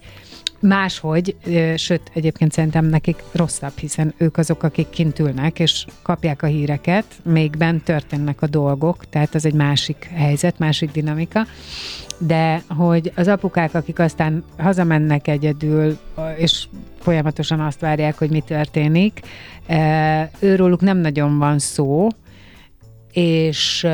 máshogy, 0.62 1.36
sőt, 1.76 2.02
egyébként 2.14 2.52
szerintem 2.52 2.86
nekik 2.86 3.24
rosszabb, 3.32 3.78
hiszen 3.78 4.14
ők 4.18 4.38
azok, 4.38 4.64
akik 4.64 4.90
kint 4.90 5.20
ülnek, 5.20 5.60
és 5.60 5.86
kapják 6.02 6.42
a 6.42 6.48
híreket, 6.48 7.06
még 7.24 7.58
bent 7.58 7.84
történnek 7.84 8.42
a 8.42 8.48
dolgok, 8.48 9.10
tehát 9.10 9.36
ez 9.36 9.46
egy 9.46 9.54
másik 9.54 10.10
helyzet, 10.14 10.60
másik 10.60 10.92
dinamika, 10.92 11.46
de 12.18 12.64
hogy 12.68 13.12
az 13.16 13.28
apukák, 13.28 13.74
akik 13.74 14.00
aztán 14.00 14.44
hazamennek 14.58 15.28
egyedül, 15.28 15.98
és 16.38 16.68
folyamatosan 17.00 17.60
azt 17.60 17.80
várják, 17.80 18.18
hogy 18.18 18.30
mi 18.30 18.40
történik, 18.40 19.20
őróluk 20.40 20.82
nem 20.82 20.98
nagyon 20.98 21.38
van 21.38 21.60
szó, 21.60 22.08
és 23.12 23.88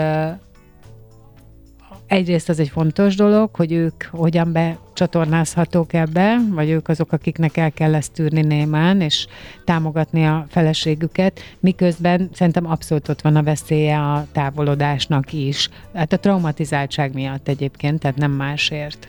egyrészt 2.08 2.50
az 2.50 2.60
egy 2.60 2.70
fontos 2.70 3.16
dolog, 3.16 3.56
hogy 3.56 3.72
ők 3.72 4.04
hogyan 4.04 4.52
becsatornázhatók 4.52 5.94
ebbe, 5.94 6.38
vagy 6.50 6.70
ők 6.70 6.88
azok, 6.88 7.12
akiknek 7.12 7.58
el 7.58 7.72
kell 7.72 7.96
ezt 7.96 8.12
tűrni 8.12 8.42
némán, 8.42 9.02
és 9.02 9.28
támogatni 9.64 10.26
a 10.26 10.46
feleségüket, 10.50 11.40
miközben 11.60 12.30
szerintem 12.34 12.72
abszolút 12.72 13.10
ott 13.10 13.22
van 13.22 13.36
a 13.36 13.44
veszélye 13.44 14.00
a 14.00 14.28
távolodásnak 14.32 15.34
is. 15.34 15.70
Hát 15.94 16.14
a 16.14 16.20
traumatizáltság 16.20 17.14
miatt 17.14 17.48
egyébként, 17.48 18.00
tehát 18.00 18.18
nem 18.18 18.32
másért. 18.32 19.08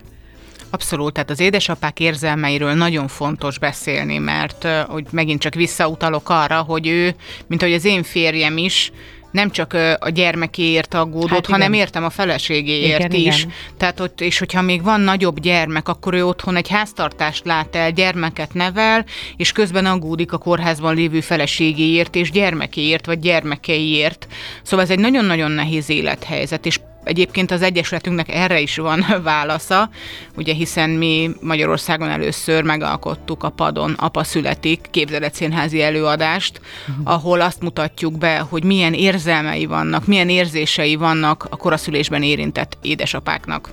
Abszolút, 0.71 1.13
tehát 1.13 1.31
az 1.31 1.41
édesapák 1.41 2.01
érzelmeiről 2.01 2.73
nagyon 2.73 3.09
fontos 3.09 3.59
beszélni, 3.59 4.19
mert 4.19 4.67
hogy 4.89 5.07
megint 5.11 5.41
csak 5.41 5.55
visszautalok 5.55 6.29
arra, 6.29 6.63
hogy 6.63 6.87
ő, 6.87 7.15
mint 7.47 7.63
ahogy 7.63 7.75
az 7.75 7.85
én 7.85 8.03
férjem 8.03 8.57
is, 8.57 8.93
nem 9.37 9.51
csak 9.51 9.77
a 9.99 10.09
gyermekéért 10.09 10.95
aggódott, 10.95 11.31
hát 11.31 11.47
hanem 11.47 11.73
értem 11.73 12.05
a 12.05 12.11
feleségéért 12.11 13.13
igen, 13.13 13.27
is. 13.27 13.39
Igen. 13.39 13.53
Tehát 13.77 14.01
ott, 14.01 14.21
és 14.21 14.39
hogyha 14.39 14.63
még 14.63 14.83
van 14.83 15.01
nagyobb 15.01 15.41
gyermek, 15.41 15.89
akkor 15.89 16.15
ő 16.15 16.27
otthon 16.27 16.57
egy 16.57 16.69
háztartást 16.69 17.45
lát 17.45 17.77
el, 17.77 17.91
gyermeket 17.91 18.55
nevel, 18.55 19.05
és 19.37 19.53
közben 19.53 19.87
aggódik 19.87 20.33
a 20.33 20.39
kórházban 20.39 20.95
lévő 20.95 21.21
feleségéért 21.21 22.15
és 22.15 22.31
gyermekéért, 22.31 23.07
vagy 23.07 23.19
gyermekeiért. 23.19 24.27
Szóval 24.63 24.85
ez 24.85 24.91
egy 24.91 24.99
nagyon-nagyon 24.99 25.51
nehéz 25.51 25.91
élethelyzet, 25.91 26.67
és 26.67 26.81
Egyébként 27.07 27.51
az 27.51 27.63
Egyesületünknek 27.63 28.29
erre 28.29 28.61
is 28.61 28.77
van 28.77 29.05
válasza, 29.23 29.91
ugye 30.37 30.55
hiszen 30.55 30.91
mi 30.91 31.31
Magyarországon 31.41 32.09
először 32.09 32.63
megalkottuk 32.63 33.43
a 33.43 33.51
padon 33.51 33.93
Apa 33.93 34.25
születik 34.25 34.87
képzeletszínházi 34.91 35.83
előadást, 35.83 36.61
uh-huh. 36.89 37.13
ahol 37.13 37.41
azt 37.41 37.63
mutatjuk 37.63 38.19
be, 38.19 38.39
hogy 38.39 38.65
milyen 38.65 38.93
érzelmei 38.93 39.67
vannak, 39.67 40.07
milyen 40.07 40.29
érzései 40.29 40.97
vannak 40.97 41.47
a 41.51 41.57
koraszülésben 41.57 42.23
érintett 42.23 42.79
édesapáknak 42.83 43.71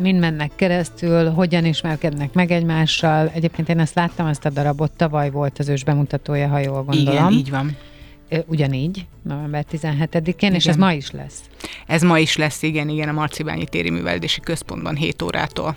mind 0.00 0.18
mennek 0.18 0.50
keresztül, 0.56 1.30
hogyan 1.30 1.64
ismerkednek 1.64 2.32
meg 2.32 2.50
egymással. 2.50 3.30
Egyébként 3.34 3.68
én 3.68 3.78
ezt 3.78 3.94
láttam, 3.94 4.26
ezt 4.26 4.44
a 4.44 4.50
darabot, 4.50 4.90
tavaly 4.92 5.30
volt 5.30 5.58
az 5.58 5.68
ős 5.68 5.84
bemutatója, 5.84 6.48
ha 6.48 6.58
jól 6.58 6.82
gondolom. 6.82 7.12
Igen, 7.12 7.32
így 7.32 7.50
van. 7.50 7.76
Ugyanígy, 8.46 9.06
november 9.22 9.64
17-én, 9.72 10.32
igen. 10.36 10.54
és 10.54 10.66
ez 10.66 10.76
ma 10.76 10.92
is 10.92 11.10
lesz. 11.10 11.40
Ez 11.86 12.02
ma 12.02 12.18
is 12.18 12.36
lesz, 12.36 12.62
igen, 12.62 12.88
igen, 12.88 13.08
a 13.08 13.12
Marcibányi 13.12 13.64
Téri 13.64 13.90
Művelődési 13.90 14.40
Központban 14.40 14.96
7 14.96 15.22
órától. 15.22 15.76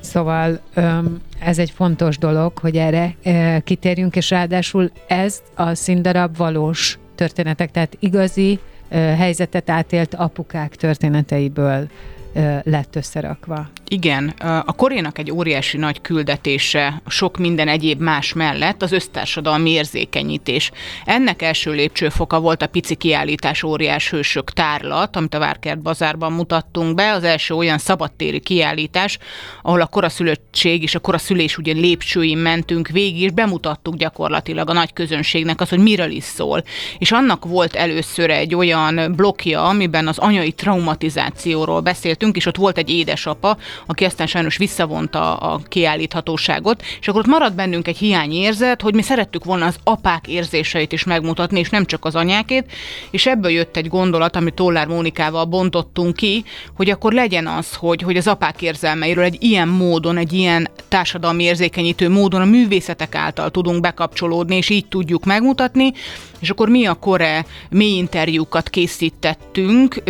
Szóval 0.00 0.60
ez 1.38 1.58
egy 1.58 1.70
fontos 1.70 2.18
dolog, 2.18 2.58
hogy 2.58 2.76
erre 2.76 3.14
kitérjünk, 3.64 4.16
és 4.16 4.30
ráadásul 4.30 4.90
ez 5.06 5.42
a 5.54 5.74
színdarab 5.74 6.36
valós 6.36 6.98
történetek, 7.14 7.70
tehát 7.70 7.96
igazi 8.00 8.58
helyzetet 8.90 9.70
átélt 9.70 10.14
apukák 10.14 10.76
történeteiből 10.76 11.88
lett 12.62 12.96
összerakva. 12.96 13.70
Igen, 13.88 14.28
a 14.38 14.72
Korénak 14.72 15.18
egy 15.18 15.30
óriási 15.30 15.76
nagy 15.76 16.00
küldetése, 16.00 17.02
sok 17.06 17.38
minden 17.38 17.68
egyéb 17.68 18.00
más 18.00 18.32
mellett 18.32 18.82
az 18.82 18.92
össztársadalmi 18.92 19.70
érzékenyítés. 19.70 20.70
Ennek 21.04 21.42
első 21.42 21.72
lépcsőfoka 21.72 22.40
volt 22.40 22.62
a 22.62 22.66
pici 22.66 22.94
kiállítás 22.94 23.62
óriás 23.62 24.10
hősök 24.10 24.50
tárlat, 24.50 25.16
amit 25.16 25.34
a 25.34 25.38
Várkert 25.38 25.82
bazárban 25.82 26.32
mutattunk 26.32 26.94
be, 26.94 27.12
az 27.12 27.24
első 27.24 27.54
olyan 27.54 27.78
szabadtéri 27.78 28.40
kiállítás, 28.40 29.18
ahol 29.62 29.80
a 29.80 29.86
koraszülöttség 29.86 30.82
és 30.82 30.94
a 30.94 30.98
koraszülés 30.98 31.58
ugyan 31.58 31.76
lépcsőin 31.76 32.38
mentünk 32.38 32.88
végig, 32.88 33.22
és 33.22 33.30
bemutattuk 33.30 33.94
gyakorlatilag 33.94 34.70
a 34.70 34.72
nagy 34.72 34.92
közönségnek 34.92 35.60
az, 35.60 35.68
hogy 35.68 35.78
miről 35.78 36.10
is 36.10 36.24
szól. 36.24 36.64
És 36.98 37.12
annak 37.12 37.44
volt 37.44 37.74
először 37.74 38.30
egy 38.30 38.54
olyan 38.54 39.12
blokja, 39.16 39.64
amiben 39.64 40.08
az 40.08 40.18
anyai 40.18 40.52
traumatizációról 40.52 41.80
beszéltünk, 42.22 42.36
és 42.36 42.46
ott 42.46 42.56
volt 42.56 42.78
egy 42.78 42.90
édesapa, 42.90 43.56
aki 43.86 44.04
aztán 44.04 44.26
sajnos 44.26 44.56
visszavonta 44.56 45.36
a 45.36 45.60
kiállíthatóságot, 45.68 46.82
és 47.00 47.08
akkor 47.08 47.20
ott 47.20 47.26
maradt 47.26 47.54
bennünk 47.54 47.88
egy 47.88 47.98
hiányérzet, 47.98 48.82
hogy 48.82 48.94
mi 48.94 49.02
szerettük 49.02 49.44
volna 49.44 49.66
az 49.66 49.76
apák 49.84 50.28
érzéseit 50.28 50.92
is 50.92 51.04
megmutatni, 51.04 51.58
és 51.58 51.70
nem 51.70 51.84
csak 51.84 52.04
az 52.04 52.14
anyákét, 52.14 52.72
és 53.10 53.26
ebből 53.26 53.50
jött 53.50 53.76
egy 53.76 53.88
gondolat, 53.88 54.36
amit 54.36 54.54
Tollár 54.54 54.86
Mónikával 54.86 55.44
bontottunk 55.44 56.16
ki, 56.16 56.44
hogy 56.76 56.90
akkor 56.90 57.12
legyen 57.12 57.46
az, 57.46 57.74
hogy, 57.74 58.02
hogy 58.02 58.16
az 58.16 58.26
apák 58.26 58.62
érzelmeiről 58.62 59.24
egy 59.24 59.36
ilyen 59.40 59.68
módon, 59.68 60.16
egy 60.16 60.32
ilyen 60.32 60.68
társadalmi 60.88 61.42
érzékenyítő 61.42 62.08
módon 62.08 62.40
a 62.40 62.44
művészetek 62.44 63.14
által 63.14 63.50
tudunk 63.50 63.80
bekapcsolódni, 63.80 64.56
és 64.56 64.68
így 64.68 64.86
tudjuk 64.86 65.24
megmutatni, 65.24 65.92
és 66.42 66.50
akkor 66.50 66.68
mi 66.68 66.86
a 66.86 66.94
kore 66.94 67.44
mély 67.70 67.96
interjúkat 67.96 68.70
készítettünk, 68.70 70.02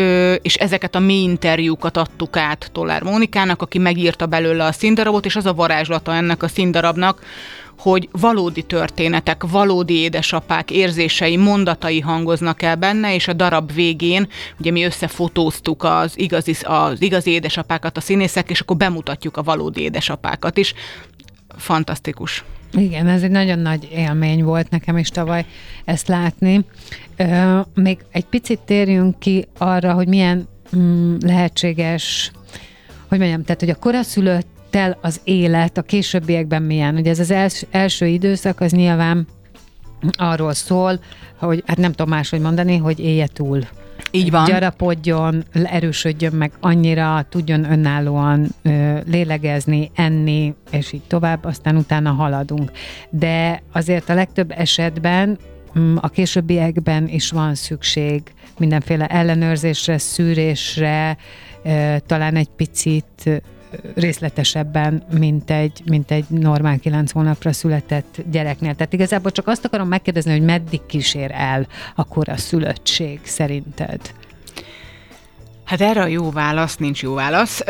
és 0.42 0.55
ezeket 0.55 0.94
a 0.94 0.98
mély 0.98 1.22
interjúkat 1.22 1.96
adtuk 2.03 2.37
át 2.37 2.71
Tollár 2.73 3.03
Mónikának, 3.03 3.62
aki 3.62 3.79
megírta 3.79 4.27
belőle 4.27 4.65
a 4.65 4.73
színdarabot, 4.73 5.25
és 5.25 5.37
az 5.37 5.47
a 5.47 5.55
varázslata 5.55 6.15
ennek 6.15 6.43
a 6.43 6.49
színdarabnak, 6.49 7.23
hogy 7.79 8.09
valódi 8.12 8.62
történetek, 8.62 9.43
valódi 9.51 9.95
édesapák 9.95 10.71
érzései, 10.71 11.37
mondatai 11.37 12.01
hangoznak 12.01 12.62
el 12.62 12.77
benne, 12.77 13.15
és 13.15 13.29
a 13.29 13.33
darab 13.33 13.73
végén, 13.73 14.29
ugye 14.59 14.71
mi 14.71 14.85
összefotóztuk 14.85 15.85
az 15.85 16.19
igazi, 16.19 16.57
az 16.62 17.03
igazi 17.03 17.31
édesapákat, 17.31 17.97
a 17.97 18.01
színészek, 18.01 18.51
és 18.51 18.61
akkor 18.61 18.77
bemutatjuk 18.77 19.37
a 19.37 19.43
valódi 19.43 19.81
édesapákat 19.81 20.57
is. 20.57 20.75
Fantasztikus. 21.57 22.45
Igen, 22.73 23.09
ez 23.09 23.23
egy 23.23 23.31
nagyon 23.31 23.59
nagy 23.59 23.88
élmény 23.93 24.45
volt 24.45 24.71
nekem 24.71 24.97
is 24.99 25.09
tavaly 25.09 25.45
ezt 25.85 26.09
látni. 26.09 26.65
Még 27.75 27.99
egy 28.11 28.25
picit 28.25 28.59
térjünk 28.59 29.19
ki 29.19 29.47
arra, 29.59 29.93
hogy 29.93 30.09
milyen 30.09 30.49
mm, 30.76 31.16
lehetséges, 31.20 32.30
hogy 33.08 33.18
mondjam, 33.18 33.42
tehát, 33.42 33.61
hogy 33.61 33.70
a 33.70 33.74
koraszülöttel 33.74 34.98
az 35.00 35.20
élet 35.24 35.78
a 35.78 35.82
későbbiekben 35.82 36.62
milyen. 36.62 36.96
Ugye 36.96 37.11
ez 37.11 37.18
az 37.18 37.30
els, 37.30 37.64
első 37.70 38.06
időszak, 38.06 38.61
az 38.61 38.72
nyilván 38.72 39.26
arról 40.12 40.54
szól, 40.54 41.00
hogy 41.38 41.62
hát 41.66 41.76
nem 41.76 41.92
tudom 41.92 42.08
máshogy 42.08 42.40
mondani, 42.40 42.76
hogy 42.76 42.98
élje 42.98 43.26
túl 43.26 43.61
így 44.14 44.30
van. 44.30 44.44
Gyarapodjon, 44.44 45.44
erősödjön 45.52 46.32
meg 46.32 46.52
annyira, 46.61 47.26
tudjon 47.28 47.72
önállóan 47.72 48.46
ö, 48.62 48.98
lélegezni, 49.06 49.90
enni, 49.94 50.54
és 50.70 50.92
így 50.92 51.02
tovább, 51.06 51.44
aztán 51.44 51.76
utána 51.76 52.11
haladunk. 52.11 52.70
De 53.11 53.62
azért 53.72 54.08
a 54.08 54.14
legtöbb 54.14 54.50
esetben 54.56 55.38
a 55.96 56.08
későbbiekben 56.08 57.08
is 57.08 57.30
van 57.30 57.54
szükség 57.54 58.22
mindenféle 58.58 59.06
ellenőrzésre, 59.06 59.98
szűrésre, 59.98 61.16
talán 62.06 62.37
egy 62.37 62.48
picit 62.56 63.42
részletesebben, 63.94 65.02
mint 65.18 65.50
egy, 65.50 65.82
mint 65.85 66.11
egy 66.11 66.24
normál 66.28 66.78
kilenc 66.78 67.11
hónapra 67.11 67.52
született 67.52 68.22
gyereknél. 68.30 68.74
Tehát 68.74 68.92
igazából 68.92 69.30
csak 69.30 69.46
azt 69.46 69.64
akarom 69.64 69.88
megkérdezni, 69.88 70.30
hogy 70.30 70.42
meddig 70.42 70.87
kísér 70.87 71.30
el 71.35 71.66
akkor 71.94 72.28
a 72.28 72.37
szülöttség 72.37 73.20
szerinted? 73.22 74.00
Hát 75.64 75.81
erre 75.81 76.01
a 76.01 76.07
jó 76.07 76.31
válasz, 76.31 76.77
nincs 76.77 77.03
jó 77.03 77.14
válasz, 77.14 77.64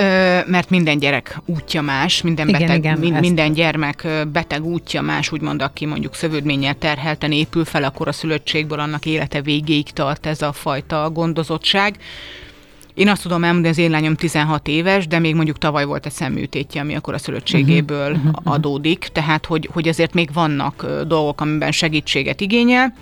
mert 0.46 0.70
minden 0.70 0.98
gyerek 0.98 1.40
útja 1.46 1.82
más, 1.82 2.22
minden, 2.22 2.46
beteg, 2.50 2.78
igen, 2.78 2.98
min, 2.98 3.12
minden 3.12 3.52
gyermek 3.52 4.06
beteg 4.32 4.64
útja 4.64 5.02
más, 5.02 5.32
úgymond 5.32 5.62
aki 5.62 5.86
mondjuk 5.86 6.14
szövődménnyel 6.14 6.74
terhelten 6.74 7.32
épül 7.32 7.64
fel, 7.64 7.84
akkor 7.84 8.08
a 8.08 8.12
szülöttségből 8.12 8.80
annak 8.80 9.06
élete 9.06 9.42
végéig 9.42 9.90
tart 9.90 10.26
ez 10.26 10.42
a 10.42 10.52
fajta 10.52 11.10
gondozottság. 11.10 11.96
Én 12.94 13.08
azt 13.08 13.22
tudom 13.22 13.44
elmondani, 13.44 13.72
az 13.72 13.78
én 13.78 13.90
lányom 13.90 14.14
16 14.14 14.68
éves, 14.68 15.06
de 15.06 15.18
még 15.18 15.34
mondjuk 15.34 15.58
tavaly 15.58 15.84
volt 15.84 16.06
egy 16.06 16.12
szemműtétje, 16.12 16.80
ami 16.80 16.94
akkor 16.94 17.14
a 17.14 17.18
szülöttségéből 17.18 18.12
uh-huh. 18.12 18.32
adódik, 18.44 19.08
tehát 19.12 19.46
hogy, 19.46 19.68
hogy 19.72 19.88
azért 19.88 20.14
még 20.14 20.32
vannak 20.32 20.86
dolgok, 21.06 21.40
amiben 21.40 21.72
segítséget 21.72 22.40
igényel. 22.40 22.94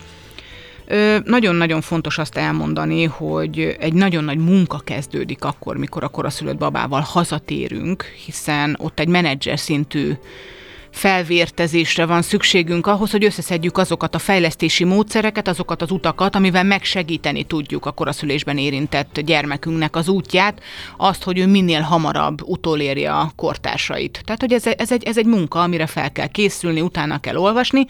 Nagyon-nagyon 1.25 1.81
fontos 1.81 2.19
azt 2.19 2.37
elmondani, 2.37 3.05
hogy 3.05 3.77
egy 3.79 3.93
nagyon 3.93 4.25
nagy 4.25 4.39
munka 4.39 4.79
kezdődik 4.79 5.45
akkor, 5.45 5.77
mikor 5.77 6.05
a 6.05 6.09
koraszülött 6.09 6.57
babával 6.57 7.01
hazatérünk, 7.01 8.03
hiszen 8.03 8.77
ott 8.81 9.01
egy 9.01 9.09
menedzser 9.09 9.59
szintű 9.59 10.13
felvértezésre 10.91 12.07
van 12.07 12.23
szükségünk 12.23 12.87
ahhoz, 12.87 13.11
hogy 13.11 13.25
összeszedjük 13.25 13.79
azokat 13.79 14.15
a 14.15 14.19
fejlesztési 14.19 14.85
módszereket, 14.85 15.49
azokat 15.49 15.83
az 15.83 15.91
utakat, 15.91 16.35
amivel 16.35 16.65
megsegíteni 16.65 17.45
tudjuk 17.45 17.87
a 17.87 17.91
koraszülésben 17.91 18.59
érintett 18.59 19.21
gyermekünknek 19.21 19.97
az 19.97 20.09
útját, 20.09 20.63
azt, 20.97 21.23
hogy 21.23 21.39
ő 21.39 21.47
minél 21.47 21.81
hamarabb 21.81 22.43
utolérje 22.43 23.13
a 23.13 23.33
kortársait. 23.37 24.23
Tehát, 24.25 24.41
hogy 24.41 24.53
ez, 24.53 24.67
ez, 24.67 24.93
egy, 24.93 25.05
ez 25.05 25.19
egy 25.19 25.27
munka, 25.27 25.63
amire 25.63 25.87
fel 25.87 26.13
kell 26.13 26.27
készülni, 26.27 26.81
utána 26.81 27.21
kell 27.21 27.37
olvasni, 27.37 27.87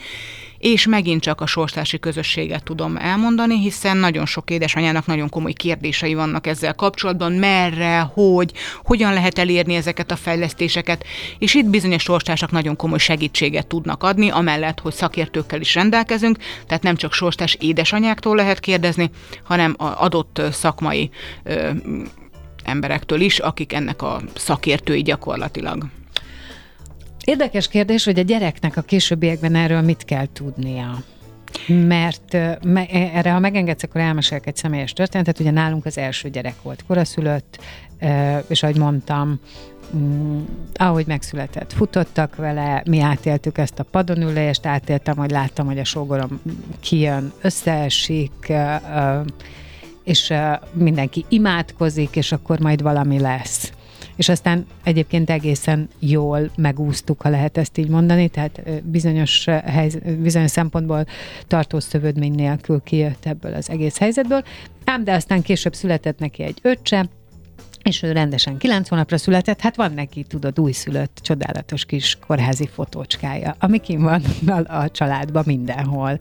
és 0.60 0.86
megint 0.86 1.22
csak 1.22 1.40
a 1.40 1.46
sorstársi 1.46 1.98
közösséget 1.98 2.62
tudom 2.62 2.96
elmondani, 2.96 3.58
hiszen 3.58 3.96
nagyon 3.96 4.26
sok 4.26 4.50
édesanyának 4.50 5.06
nagyon 5.06 5.28
komoly 5.28 5.52
kérdései 5.52 6.14
vannak 6.14 6.46
ezzel 6.46 6.74
kapcsolatban, 6.74 7.32
merre, 7.32 7.98
hogy, 7.98 8.52
hogyan 8.84 9.12
lehet 9.12 9.38
elérni 9.38 9.74
ezeket 9.74 10.10
a 10.10 10.16
fejlesztéseket, 10.16 11.04
és 11.38 11.54
itt 11.54 11.66
bizonyos 11.66 12.02
sorstársak 12.02 12.50
nagyon 12.50 12.76
komoly 12.76 12.98
segítséget 12.98 13.66
tudnak 13.66 14.02
adni, 14.02 14.30
amellett, 14.30 14.80
hogy 14.80 14.92
szakértőkkel 14.92 15.60
is 15.60 15.74
rendelkezünk, 15.74 16.38
tehát 16.66 16.82
nem 16.82 16.96
csak 16.96 17.12
sorstárs 17.12 17.56
édesanyáktól 17.60 18.36
lehet 18.36 18.60
kérdezni, 18.60 19.10
hanem 19.44 19.74
a 19.78 19.84
adott 19.84 20.42
szakmai 20.50 21.10
ö, 21.42 21.70
emberektől 22.64 23.20
is, 23.20 23.38
akik 23.38 23.72
ennek 23.72 24.02
a 24.02 24.20
szakértői 24.34 25.02
gyakorlatilag. 25.02 25.99
Érdekes 27.24 27.68
kérdés, 27.68 28.04
hogy 28.04 28.18
a 28.18 28.22
gyereknek 28.22 28.76
a 28.76 28.82
későbbiekben 28.82 29.54
erről 29.54 29.80
mit 29.80 30.04
kell 30.04 30.26
tudnia. 30.32 31.02
Mert 31.66 32.32
me, 32.62 32.86
erre, 32.86 33.30
ha 33.30 33.38
megengedsz, 33.38 33.82
akkor 33.82 34.00
elmesélek 34.00 34.46
egy 34.46 34.56
személyes 34.56 34.92
történetet. 34.92 35.40
Ugye 35.40 35.50
nálunk 35.50 35.86
az 35.86 35.98
első 35.98 36.30
gyerek 36.30 36.62
volt 36.62 36.84
koraszülött, 36.86 37.58
és 38.48 38.62
ahogy 38.62 38.78
mondtam, 38.78 39.40
mm, 39.96 40.40
ahogy 40.74 41.06
megszületett, 41.06 41.72
futottak 41.72 42.36
vele, 42.36 42.82
mi 42.86 43.00
átéltük 43.00 43.58
ezt 43.58 43.78
a 43.78 43.84
padonülést, 43.84 44.66
átéltem, 44.66 45.16
hogy 45.16 45.30
láttam, 45.30 45.66
hogy 45.66 45.78
a 45.78 45.84
sógorom 45.84 46.40
kijön, 46.80 47.32
összeesik, 47.40 48.52
és 50.04 50.32
mindenki 50.72 51.24
imádkozik, 51.28 52.16
és 52.16 52.32
akkor 52.32 52.58
majd 52.58 52.82
valami 52.82 53.18
lesz 53.18 53.72
és 54.20 54.28
aztán 54.28 54.66
egyébként 54.84 55.30
egészen 55.30 55.88
jól 55.98 56.50
megúsztuk, 56.56 57.20
ha 57.20 57.28
lehet 57.28 57.58
ezt 57.58 57.78
így 57.78 57.88
mondani, 57.88 58.28
tehát 58.28 58.62
bizonyos, 58.82 59.44
helyz, 59.64 59.98
bizonyos 60.22 60.50
szempontból 60.50 61.06
tartós 61.46 61.82
szövődmény 61.82 62.34
nélkül 62.34 62.80
kijött 62.84 63.26
ebből 63.26 63.54
az 63.54 63.70
egész 63.70 63.98
helyzetből, 63.98 64.42
ám 64.84 65.04
de 65.04 65.12
aztán 65.12 65.42
később 65.42 65.74
született 65.74 66.18
neki 66.18 66.42
egy 66.42 66.58
öccse, 66.62 67.08
és 67.82 68.02
ő 68.02 68.12
rendesen 68.12 68.56
kilenc 68.56 68.88
hónapra 68.88 69.18
született, 69.18 69.60
hát 69.60 69.76
van 69.76 69.92
neki, 69.92 70.22
tudod, 70.22 70.60
újszülött, 70.60 71.18
csodálatos 71.22 71.84
kis 71.84 72.18
kórházi 72.26 72.68
fotócskája, 72.72 73.56
ami 73.58 73.78
kim 73.78 74.02
van 74.02 74.22
a 74.80 74.90
családban 74.90 75.42
mindenhol 75.46 76.18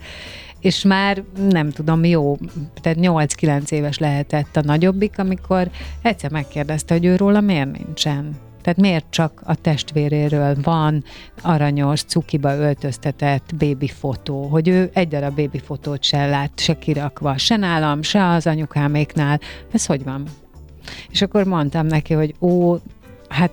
és 0.59 0.83
már 0.83 1.23
nem 1.49 1.69
tudom, 1.69 2.03
jó, 2.03 2.37
tehát 2.81 2.97
8-9 3.01 3.71
éves 3.71 3.97
lehetett 3.97 4.55
a 4.55 4.61
nagyobbik, 4.61 5.19
amikor 5.19 5.69
egyszer 6.01 6.31
megkérdezte, 6.31 6.93
hogy 6.93 7.05
ő 7.05 7.15
róla 7.15 7.41
miért 7.41 7.77
nincsen. 7.77 8.37
Tehát 8.61 8.79
miért 8.79 9.05
csak 9.09 9.41
a 9.45 9.55
testvéréről 9.55 10.55
van 10.63 11.03
aranyos, 11.41 12.03
cukiba 12.03 12.55
öltöztetett 12.55 13.55
bébi 13.57 13.87
fotó, 13.87 14.47
hogy 14.47 14.67
ő 14.67 14.89
egy 14.93 15.07
darab 15.07 15.35
bébi 15.35 15.59
fotót 15.59 16.03
se 16.03 16.25
lát, 16.25 16.51
se 16.55 16.77
kirakva, 16.79 17.37
se 17.37 17.55
nálam, 17.55 18.01
se 18.01 18.27
az 18.27 18.47
anyukáméknál. 18.47 19.39
Ez 19.71 19.85
hogy 19.85 20.03
van? 20.03 20.27
És 21.09 21.21
akkor 21.21 21.43
mondtam 21.43 21.85
neki, 21.85 22.13
hogy 22.13 22.35
ó, 22.39 22.77
hát 23.29 23.51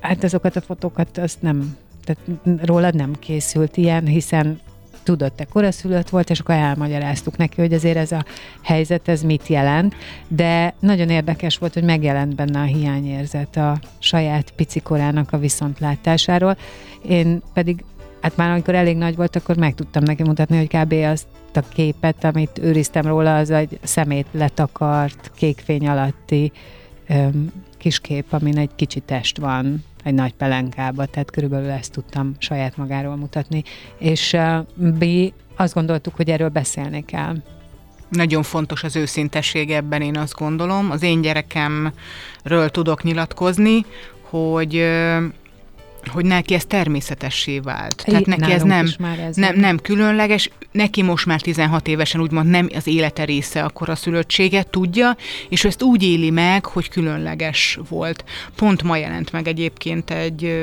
hát 0.00 0.24
azokat 0.24 0.56
a 0.56 0.60
fotókat 0.60 1.18
azt 1.18 1.42
nem, 1.42 1.76
tehát 2.04 2.40
rólad 2.64 2.94
nem 2.94 3.12
készült 3.18 3.76
ilyen, 3.76 4.06
hiszen 4.06 4.60
tudott, 5.02 5.36
te 5.36 5.44
koraszülött 5.44 6.08
volt, 6.08 6.30
és 6.30 6.40
akkor 6.40 6.54
elmagyaráztuk 6.54 7.36
neki, 7.36 7.60
hogy 7.60 7.72
azért 7.72 7.96
ez 7.96 8.12
a 8.12 8.24
helyzet, 8.62 9.08
ez 9.08 9.22
mit 9.22 9.46
jelent, 9.46 9.94
de 10.28 10.74
nagyon 10.80 11.08
érdekes 11.08 11.58
volt, 11.58 11.74
hogy 11.74 11.82
megjelent 11.82 12.34
benne 12.34 12.60
a 12.60 12.64
hiányérzet 12.64 13.56
a 13.56 13.78
saját 13.98 14.50
picikorának 14.50 15.32
a 15.32 15.38
viszontlátásáról. 15.38 16.56
Én 17.08 17.42
pedig 17.54 17.84
Hát 18.20 18.36
már 18.36 18.50
amikor 18.50 18.74
elég 18.74 18.96
nagy 18.96 19.16
volt, 19.16 19.36
akkor 19.36 19.56
meg 19.56 19.74
tudtam 19.74 20.02
neki 20.02 20.22
mutatni, 20.22 20.56
hogy 20.56 20.68
kb. 20.68 20.92
azt 20.92 21.26
a 21.54 21.60
képet, 21.60 22.24
amit 22.24 22.58
őriztem 22.58 23.06
róla, 23.06 23.36
az 23.36 23.50
egy 23.50 23.78
szemét 23.82 24.26
letakart, 24.30 25.30
kékfény 25.34 25.88
alatti 25.88 26.52
öm, 27.08 27.52
kis 27.78 28.00
kép, 28.00 28.32
amin 28.32 28.58
egy 28.58 28.70
kicsi 28.74 29.00
test 29.00 29.38
van, 29.38 29.84
egy 30.04 30.14
nagy 30.14 30.34
pelenkába, 30.34 31.06
tehát 31.06 31.30
körülbelül 31.30 31.70
ezt 31.70 31.92
tudtam 31.92 32.34
saját 32.38 32.76
magáról 32.76 33.16
mutatni. 33.16 33.62
És 33.98 34.36
B, 34.74 35.04
azt 35.56 35.74
gondoltuk, 35.74 36.16
hogy 36.16 36.30
erről 36.30 36.48
beszélni 36.48 37.04
kell. 37.04 37.34
Nagyon 38.08 38.42
fontos 38.42 38.84
az 38.84 38.96
őszintesség 38.96 39.70
ebben, 39.70 40.02
én 40.02 40.16
azt 40.16 40.34
gondolom. 40.34 40.90
Az 40.90 41.02
én 41.02 41.20
gyerekemről 41.20 42.68
tudok 42.70 43.02
nyilatkozni, 43.02 43.84
hogy 44.20 44.86
hogy 46.08 46.24
neki 46.24 46.54
ez 46.54 46.64
természetessé 46.64 47.58
vált. 47.58 48.02
Tehát 48.06 48.26
neki 48.26 48.52
ez 48.52 48.62
nem, 48.62 48.86
ez 49.26 49.36
nem, 49.36 49.56
nem 49.56 49.78
különleges, 49.78 50.50
neki 50.72 51.02
most 51.02 51.26
már 51.26 51.40
16 51.40 51.88
évesen 51.88 52.20
úgymond 52.20 52.50
nem 52.50 52.68
az 52.74 52.86
élete 52.86 53.24
része 53.24 53.62
akkor 53.62 53.88
a 53.88 53.94
szülöttsége, 53.94 54.62
tudja, 54.62 55.16
és 55.48 55.64
ezt 55.64 55.82
úgy 55.82 56.02
éli 56.02 56.30
meg, 56.30 56.64
hogy 56.64 56.88
különleges 56.88 57.78
volt. 57.88 58.24
Pont 58.56 58.82
ma 58.82 58.96
jelent 58.96 59.32
meg 59.32 59.48
egyébként 59.48 60.10
egy 60.10 60.58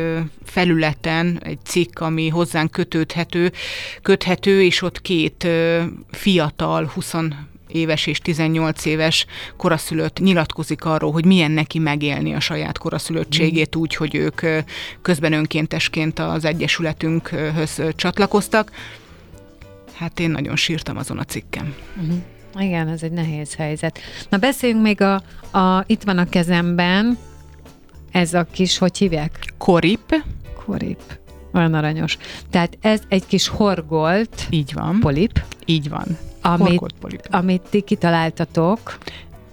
felületen 0.45 1.39
egy 1.43 1.59
cikk, 1.63 1.99
ami 1.99 2.27
hozzánk 2.27 2.71
kötődhető, 2.71 3.51
köthető, 4.01 4.63
és 4.63 4.81
ott 4.81 5.01
két 5.01 5.47
fiatal, 6.11 6.91
20 6.93 7.13
éves 7.75 8.05
és 8.07 8.19
18 8.19 8.85
éves 8.85 9.25
koraszülött 9.57 10.19
nyilatkozik 10.19 10.85
arról, 10.85 11.11
hogy 11.11 11.25
milyen 11.25 11.51
neki 11.51 11.79
megélni 11.79 12.33
a 12.33 12.39
saját 12.39 12.77
koraszülöttségét 12.77 13.77
mm. 13.77 13.79
úgy, 13.79 13.95
hogy 13.95 14.15
ők 14.15 14.41
közben 15.01 15.33
önkéntesként 15.33 16.19
az 16.19 16.45
Egyesületünkhöz 16.45 17.81
csatlakoztak. 17.95 18.71
Hát 19.93 20.19
én 20.19 20.29
nagyon 20.29 20.55
sírtam 20.55 20.97
azon 20.97 21.17
a 21.17 21.23
cikkem. 21.23 21.75
Uh-huh. 22.01 22.15
Igen, 22.59 22.87
ez 22.87 23.03
egy 23.03 23.11
nehéz 23.11 23.55
helyzet. 23.55 23.99
Na 24.29 24.37
beszéljünk 24.37 24.81
még 24.81 25.01
a, 25.01 25.13
a 25.59 25.83
itt 25.87 26.03
van 26.03 26.17
a 26.17 26.29
kezemben, 26.29 27.17
ez 28.11 28.33
a 28.33 28.47
kis, 28.51 28.77
hogy 28.77 28.97
hívják? 28.97 29.53
Korip. 29.57 30.23
Korip. 30.65 31.01
Olyan 31.55 31.73
aranyos. 31.73 32.17
Tehát 32.49 32.77
ez 32.81 33.01
egy 33.07 33.25
kis 33.27 33.47
horgolt. 33.47 34.47
Így 34.49 34.73
van. 34.73 34.99
Polip. 34.99 35.41
Így 35.65 35.89
van 35.89 36.17
amit, 36.45 37.27
amit 37.31 37.61
ti 37.69 37.81
kitaláltatok. 37.81 38.97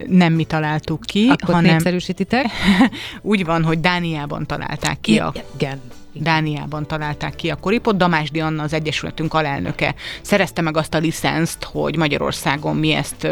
Nem 0.07 0.33
mi 0.33 0.45
találtuk 0.45 1.01
ki, 1.01 1.29
Akkor 1.29 1.55
hanem... 1.55 1.71
népszerűsítitek? 1.71 2.47
úgy 3.23 3.45
van, 3.45 3.65
hogy 3.65 3.81
Dániában 3.81 4.47
találták 4.47 5.01
ki 5.01 5.19
a... 5.19 5.33
Igen. 5.55 5.81
Dániában 6.13 6.87
találták 6.87 7.35
ki 7.35 7.51
a 7.51 7.55
koripot. 7.55 7.97
Damásdi 7.97 8.41
Anna, 8.41 8.63
az 8.63 8.73
Egyesületünk 8.73 9.35
alelnöke 9.35 9.95
szerezte 10.23 10.63
meg 10.63 10.77
azt 10.77 10.95
a 10.95 10.99
licenszt, 10.99 11.65
hogy 11.65 11.97
Magyarországon 11.97 12.77
mi 12.77 12.93
ezt 12.93 13.29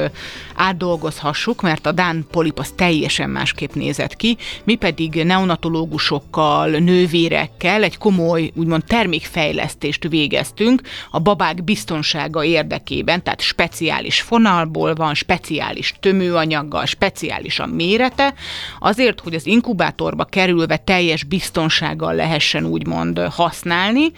átdolgozhassuk, 0.55 1.63
mert 1.63 1.87
a 1.87 1.93
Dán 1.93 2.27
polip 2.31 2.59
az 2.59 2.73
teljesen 2.77 3.31
másképp 3.31 3.73
nézett 3.73 4.17
ki, 4.17 4.37
mi 4.65 4.75
pedig 4.75 5.25
neonatológusokkal, 5.25 6.71
nővérekkel 6.71 7.83
egy 7.83 7.99
komoly, 7.99 8.51
úgymond 8.55 8.85
termékfejlesztést 8.85 10.09
végeztünk 10.09 10.81
a 11.11 11.19
babák 11.19 11.65
biztonsága 11.65 12.45
érdekében, 12.45 13.23
tehát 13.23 13.41
speciális 13.41 14.21
fonalból 14.21 14.95
van, 14.95 15.15
speciális 15.15 15.95
tömőanyaggal, 16.01 16.85
speciális 16.85 17.59
a 17.59 17.67
mérete, 17.67 18.35
azért, 18.79 19.21
hogy 19.21 19.35
az 19.35 19.47
inkubátorba 19.47 20.25
kerülve 20.25 20.77
teljes 20.77 21.25
biztonsággal 21.25 22.15
lehessen 22.15 22.65
úgymond 22.71 23.19
használni, 23.19 24.13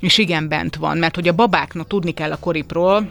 és 0.00 0.18
igen, 0.18 0.48
bent 0.48 0.76
van, 0.76 0.98
mert 0.98 1.14
hogy 1.14 1.28
a 1.28 1.32
babáknak 1.32 1.86
tudni 1.86 2.12
kell 2.12 2.32
a 2.32 2.38
koripról, 2.38 3.10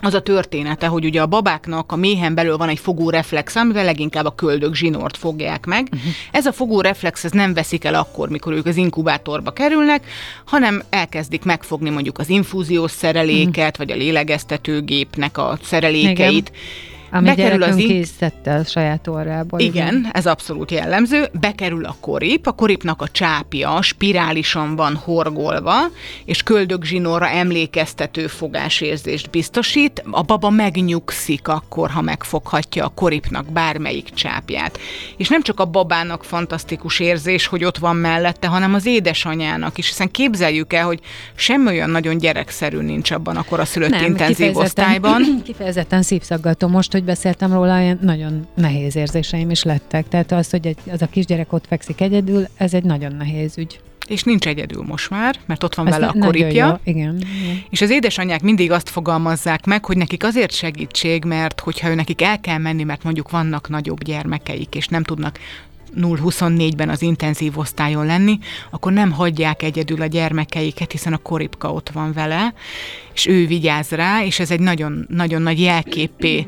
az 0.00 0.14
a 0.14 0.22
története, 0.22 0.86
hogy 0.86 1.04
ugye 1.04 1.20
a 1.20 1.26
babáknak 1.26 1.92
a 1.92 1.96
méhen 1.96 2.34
belül 2.34 2.56
van 2.56 2.68
egy 2.68 2.78
fogóreflex, 2.78 3.56
amivel 3.56 3.84
leginkább 3.84 4.24
a 4.24 4.34
köldök 4.34 4.74
zsinort 4.74 5.16
fogják 5.16 5.66
meg. 5.66 5.88
Uh-huh. 5.92 6.12
Ez 6.30 6.46
a 6.46 6.52
fogóreflex 6.52 7.24
ez 7.24 7.30
nem 7.30 7.54
veszik 7.54 7.84
el 7.84 7.94
akkor, 7.94 8.28
mikor 8.28 8.52
ők 8.52 8.66
az 8.66 8.76
inkubátorba 8.76 9.50
kerülnek, 9.50 10.06
hanem 10.44 10.82
elkezdik 10.90 11.44
megfogni 11.44 11.90
mondjuk 11.90 12.18
az 12.18 12.28
infúziós 12.28 12.90
szereléket, 12.90 13.70
uh-huh. 13.70 13.76
vagy 13.76 13.90
a 13.90 13.94
lélegeztetőgépnek 13.94 15.38
a 15.38 15.58
szerelékeit. 15.62 16.48
Igen 16.48 16.94
ami 17.10 17.26
Bekerül 17.26 17.62
az 17.62 17.76
in... 17.76 17.86
készítette 17.86 18.54
a 18.54 18.64
saját 18.64 19.06
orrából. 19.06 19.60
Igen, 19.60 19.74
igen, 19.74 20.08
ez 20.12 20.26
abszolút 20.26 20.70
jellemző. 20.70 21.28
Bekerül 21.40 21.84
a 21.84 21.96
korip, 22.00 22.46
a 22.46 22.52
koripnak 22.52 23.02
a 23.02 23.08
csápja 23.08 23.82
spirálisan 23.82 24.76
van 24.76 24.94
horgolva, 24.94 25.76
és 26.24 26.42
köldögzsinórra 26.42 27.28
emlékeztető 27.28 28.26
fogásérzést 28.26 29.30
biztosít. 29.30 30.02
A 30.10 30.22
baba 30.22 30.50
megnyugszik 30.50 31.48
akkor, 31.48 31.90
ha 31.90 32.00
megfoghatja 32.00 32.84
a 32.84 32.88
koripnak 32.88 33.52
bármelyik 33.52 34.10
csápját. 34.14 34.78
És 35.16 35.28
nem 35.28 35.42
csak 35.42 35.60
a 35.60 35.64
babának 35.64 36.24
fantasztikus 36.24 37.00
érzés, 37.00 37.46
hogy 37.46 37.64
ott 37.64 37.78
van 37.78 37.96
mellette, 37.96 38.46
hanem 38.46 38.74
az 38.74 38.86
édesanyának 38.86 39.78
is, 39.78 39.88
hiszen 39.88 40.10
képzeljük 40.10 40.72
el, 40.72 40.84
hogy 40.84 41.00
semmi 41.34 41.66
olyan 41.66 41.90
nagyon 41.90 42.18
gyerekszerű 42.18 42.78
nincs 42.78 43.10
abban 43.10 43.36
a 43.36 43.64
szülött 43.64 43.90
nem, 43.90 44.04
intenzív 44.04 44.36
kifejezetten, 44.36 44.64
osztályban. 44.64 45.22
Kifejezetten 45.44 46.02
szívszaggató 46.02 46.68
most, 46.68 46.94
hogy 46.96 47.04
beszéltem 47.04 47.52
róla, 47.52 47.80
ilyen 47.80 47.98
nagyon 48.02 48.46
nehéz 48.54 48.96
érzéseim 48.96 49.50
is 49.50 49.62
lettek. 49.62 50.08
Tehát 50.08 50.32
az, 50.32 50.50
hogy 50.50 50.66
egy, 50.66 50.78
az 50.90 51.02
a 51.02 51.06
kisgyerek 51.06 51.52
ott 51.52 51.66
fekszik 51.66 52.00
egyedül, 52.00 52.46
ez 52.56 52.74
egy 52.74 52.84
nagyon 52.84 53.14
nehéz 53.14 53.58
ügy. 53.58 53.80
És 54.06 54.22
nincs 54.22 54.46
egyedül 54.46 54.82
most 54.82 55.10
már, 55.10 55.36
mert 55.46 55.62
ott 55.62 55.74
van 55.74 55.86
Ez 55.86 55.92
vele 55.92 56.06
a 56.06 56.14
koripja. 56.20 56.66
Jó. 56.66 56.92
Igen, 56.92 57.16
igen. 57.16 57.62
És 57.70 57.80
az 57.80 57.90
édesanyák 57.90 58.42
mindig 58.42 58.70
azt 58.70 58.88
fogalmazzák 58.88 59.66
meg, 59.66 59.84
hogy 59.84 59.96
nekik 59.96 60.24
azért 60.24 60.52
segítség, 60.52 61.24
mert 61.24 61.60
hogyha 61.60 61.88
ő 61.88 61.94
nekik 61.94 62.22
el 62.22 62.40
kell 62.40 62.58
menni, 62.58 62.82
mert 62.82 63.02
mondjuk 63.02 63.30
vannak 63.30 63.68
nagyobb 63.68 64.04
gyermekeik, 64.04 64.74
és 64.74 64.86
nem 64.86 65.02
tudnak 65.02 65.38
0-24-ben 65.96 66.88
az 66.88 67.02
intenzív 67.02 67.58
osztályon 67.58 68.06
lenni, 68.06 68.38
akkor 68.70 68.92
nem 68.92 69.12
hagyják 69.12 69.62
egyedül 69.62 70.02
a 70.02 70.06
gyermekeiket, 70.06 70.92
hiszen 70.92 71.12
a 71.12 71.18
koripka 71.18 71.72
ott 71.72 71.90
van 71.90 72.12
vele, 72.12 72.54
és 73.16 73.26
ő 73.26 73.46
vigyáz 73.46 73.90
rá, 73.90 74.24
és 74.24 74.38
ez 74.38 74.50
egy 74.50 74.60
nagyon, 74.60 75.06
nagyon 75.08 75.42
nagy 75.42 75.60
jelképé 75.60 76.46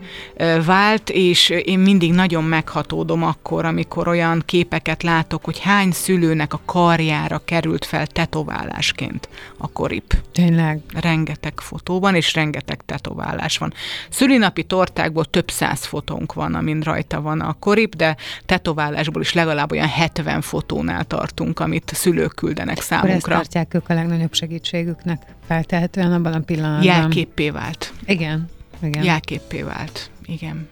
vált, 0.64 1.10
és 1.10 1.48
én 1.48 1.78
mindig 1.78 2.12
nagyon 2.12 2.44
meghatódom 2.44 3.22
akkor, 3.22 3.64
amikor 3.64 4.08
olyan 4.08 4.42
képeket 4.46 5.02
látok, 5.02 5.44
hogy 5.44 5.58
hány 5.58 5.90
szülőnek 5.90 6.52
a 6.52 6.60
karjára 6.64 7.42
került 7.44 7.84
fel 7.84 8.06
tetoválásként 8.06 9.28
a 9.56 9.72
korip. 9.72 10.14
Tényleg? 10.32 10.80
Rengeteg 11.00 11.60
fotóban, 11.60 12.14
és 12.14 12.34
rengeteg 12.34 12.82
tetoválás 12.86 13.58
van. 13.58 13.72
Szülinapi 14.10 14.62
tortákból 14.64 15.24
több 15.24 15.50
száz 15.50 15.84
fotónk 15.84 16.32
van, 16.32 16.54
amin 16.54 16.80
rajta 16.80 17.20
van 17.20 17.40
a 17.40 17.52
korip, 17.52 17.96
de 17.96 18.16
tetoválásból 18.46 19.22
is 19.22 19.27
legalább 19.32 19.72
olyan 19.72 19.88
70 19.88 20.40
fotónál 20.40 21.04
tartunk, 21.04 21.60
amit 21.60 21.90
szülők 21.94 22.34
küldenek 22.34 22.80
számunkra. 22.80 23.16
Akkor 23.16 23.32
ezt 23.32 23.40
tartják 23.40 23.74
ők 23.74 23.88
a 23.88 23.94
legnagyobb 23.94 24.34
segítségüknek 24.34 25.22
feltehetően 25.46 26.12
abban 26.12 26.32
a 26.32 26.40
pillanatban. 26.40 26.84
Jelképpé 26.84 27.50
vált. 27.50 27.92
Igen. 28.06 28.48
igen. 28.82 29.04
Jelképpé 29.04 29.62
vált. 29.62 30.10
Igen. 30.24 30.68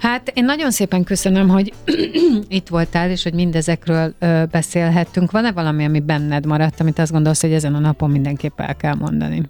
Hát 0.00 0.30
én 0.34 0.44
nagyon 0.44 0.70
szépen 0.70 1.04
köszönöm, 1.04 1.48
hogy 1.48 1.72
itt 2.48 2.68
voltál, 2.68 3.10
és 3.10 3.22
hogy 3.22 3.34
mindezekről 3.34 4.14
ö, 4.18 4.42
beszélhettünk. 4.50 5.30
Van-e 5.30 5.52
valami, 5.52 5.84
ami 5.84 6.00
benned 6.00 6.46
maradt, 6.46 6.80
amit 6.80 6.98
azt 6.98 7.12
gondolsz, 7.12 7.40
hogy 7.40 7.52
ezen 7.52 7.74
a 7.74 7.78
napon 7.78 8.10
mindenképp 8.10 8.60
el 8.60 8.76
kell 8.76 8.94
mondani? 8.94 9.42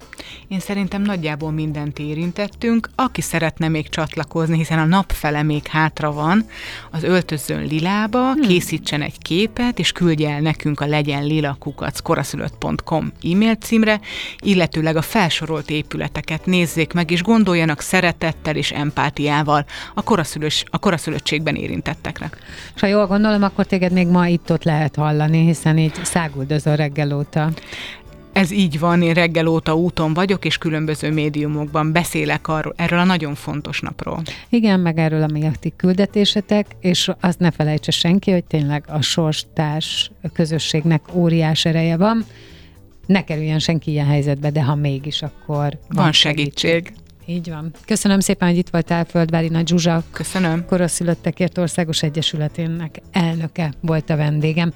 Én 0.49 0.61
szerintem 0.61 1.03
nagyjából 1.03 1.51
mindent 1.51 1.99
érintettünk. 1.99 2.91
Aki 2.95 3.21
szeretne 3.21 3.69
még 3.69 3.89
csatlakozni, 3.89 4.57
hiszen 4.57 4.79
a 4.79 4.85
nap 4.85 5.13
fele 5.13 5.43
még 5.43 5.67
hátra 5.67 6.13
van, 6.13 6.45
az 6.91 7.03
öltözön 7.03 7.63
lilába, 7.65 8.33
hmm. 8.33 8.43
készítsen 8.43 9.03
egy 9.03 9.19
képet, 9.19 9.79
és 9.79 9.93
küldje 9.93 10.31
el 10.31 10.41
nekünk 10.41 10.81
a 10.81 10.87
legyen 10.87 11.25
lilakukac 11.25 12.01
koraszülött.com 12.01 13.13
e-mail 13.33 13.55
címre, 13.55 14.01
illetőleg 14.41 14.97
a 14.97 15.03
felsorolt 15.03 15.71
épületeket 15.71 16.47
nézzék 16.47 16.93
meg, 16.93 17.11
és 17.11 17.23
gondoljanak 17.23 17.81
szeretettel 17.81 18.57
és 18.57 18.71
empátiával 18.71 19.65
a 19.95 20.03
koraszülött 20.03 20.39
koraszülős, 20.41 20.65
a 20.71 20.79
koraszülöttségben 20.79 21.55
érintetteknek. 21.55 22.37
És 22.75 22.81
ha 22.81 22.87
jól 22.87 23.07
gondolom, 23.07 23.43
akkor 23.43 23.67
téged 23.67 23.93
még 23.93 24.07
ma 24.07 24.27
itt-ott 24.27 24.65
lehet 24.65 24.97
hallani, 24.97 25.45
hiszen 25.45 25.79
így 25.79 25.95
száguldozol 26.03 26.77
reggel 26.77 27.17
óta. 27.17 27.51
Ez 28.33 28.51
így 28.51 28.79
van, 28.79 29.03
én 29.03 29.15
reggel 29.15 29.47
óta 29.47 29.75
úton 29.75 30.15
vagyok, 30.15 30.45
és 30.45 30.59
különböző 30.59 31.13
médiumokban 31.13 31.93
beszélek 31.93 32.49
arról, 32.49 32.73
erről 32.77 32.99
a 32.99 33.05
nagyon 33.05 33.35
fontos 33.35 33.81
napról. 33.81 34.23
Igen, 34.49 34.81
meg 34.81 34.99
erről, 34.99 35.23
a 35.23 35.51
ti 35.61 35.73
küldetésetek, 35.77 36.67
és 36.81 37.11
azt 37.21 37.39
ne 37.39 37.51
felejtse 37.51 37.91
senki, 37.91 38.31
hogy 38.31 38.45
tényleg 38.45 38.85
a 38.89 39.01
sorstárs 39.01 40.11
közösségnek 40.33 41.03
óriás 41.13 41.65
ereje 41.65 41.97
van. 41.97 42.25
Ne 43.07 43.25
kerüljen 43.25 43.59
senki 43.59 43.91
ilyen 43.91 44.07
helyzetbe, 44.07 44.51
de 44.51 44.63
ha 44.63 44.75
mégis, 44.75 45.23
akkor 45.23 45.79
van, 45.89 46.05
Van 46.05 46.13
segítség. 46.13 46.93
Így 47.31 47.51
van. 47.51 47.73
Köszönöm 47.87 48.21
szépen, 48.21 48.49
hogy 48.49 48.57
itt 48.57 48.69
voltál, 48.69 49.05
Földvári 49.05 49.49
Nagy 49.49 49.69
Zsuzsa. 49.69 50.03
Köszönöm. 50.13 50.65
Koraszülöttekért 50.67 51.59
Országos 51.59 52.03
Egyesületének 52.03 53.01
elnöke 53.13 53.73
volt 53.81 54.11
a 54.11 54.17
vendégem. 54.17 54.73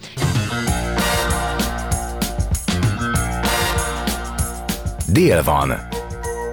Dél 5.13 5.43
van. 5.43 5.73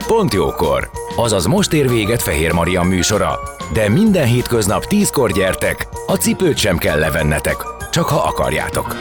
Pont 0.07 0.33
jókor. 0.33 0.89
Azaz 1.15 1.45
most 1.45 1.73
ér 1.73 1.89
véget 1.89 2.21
Fehér 2.21 2.51
Maria 2.51 2.81
műsora. 2.83 3.39
De 3.73 3.89
minden 3.89 4.25
hétköznap 4.25 4.85
tízkor 4.85 5.31
gyertek, 5.31 5.87
a 6.07 6.15
cipőt 6.15 6.57
sem 6.57 6.77
kell 6.77 6.99
levennetek, 6.99 7.55
csak 7.91 8.05
ha 8.05 8.17
akarjátok. 8.17 8.95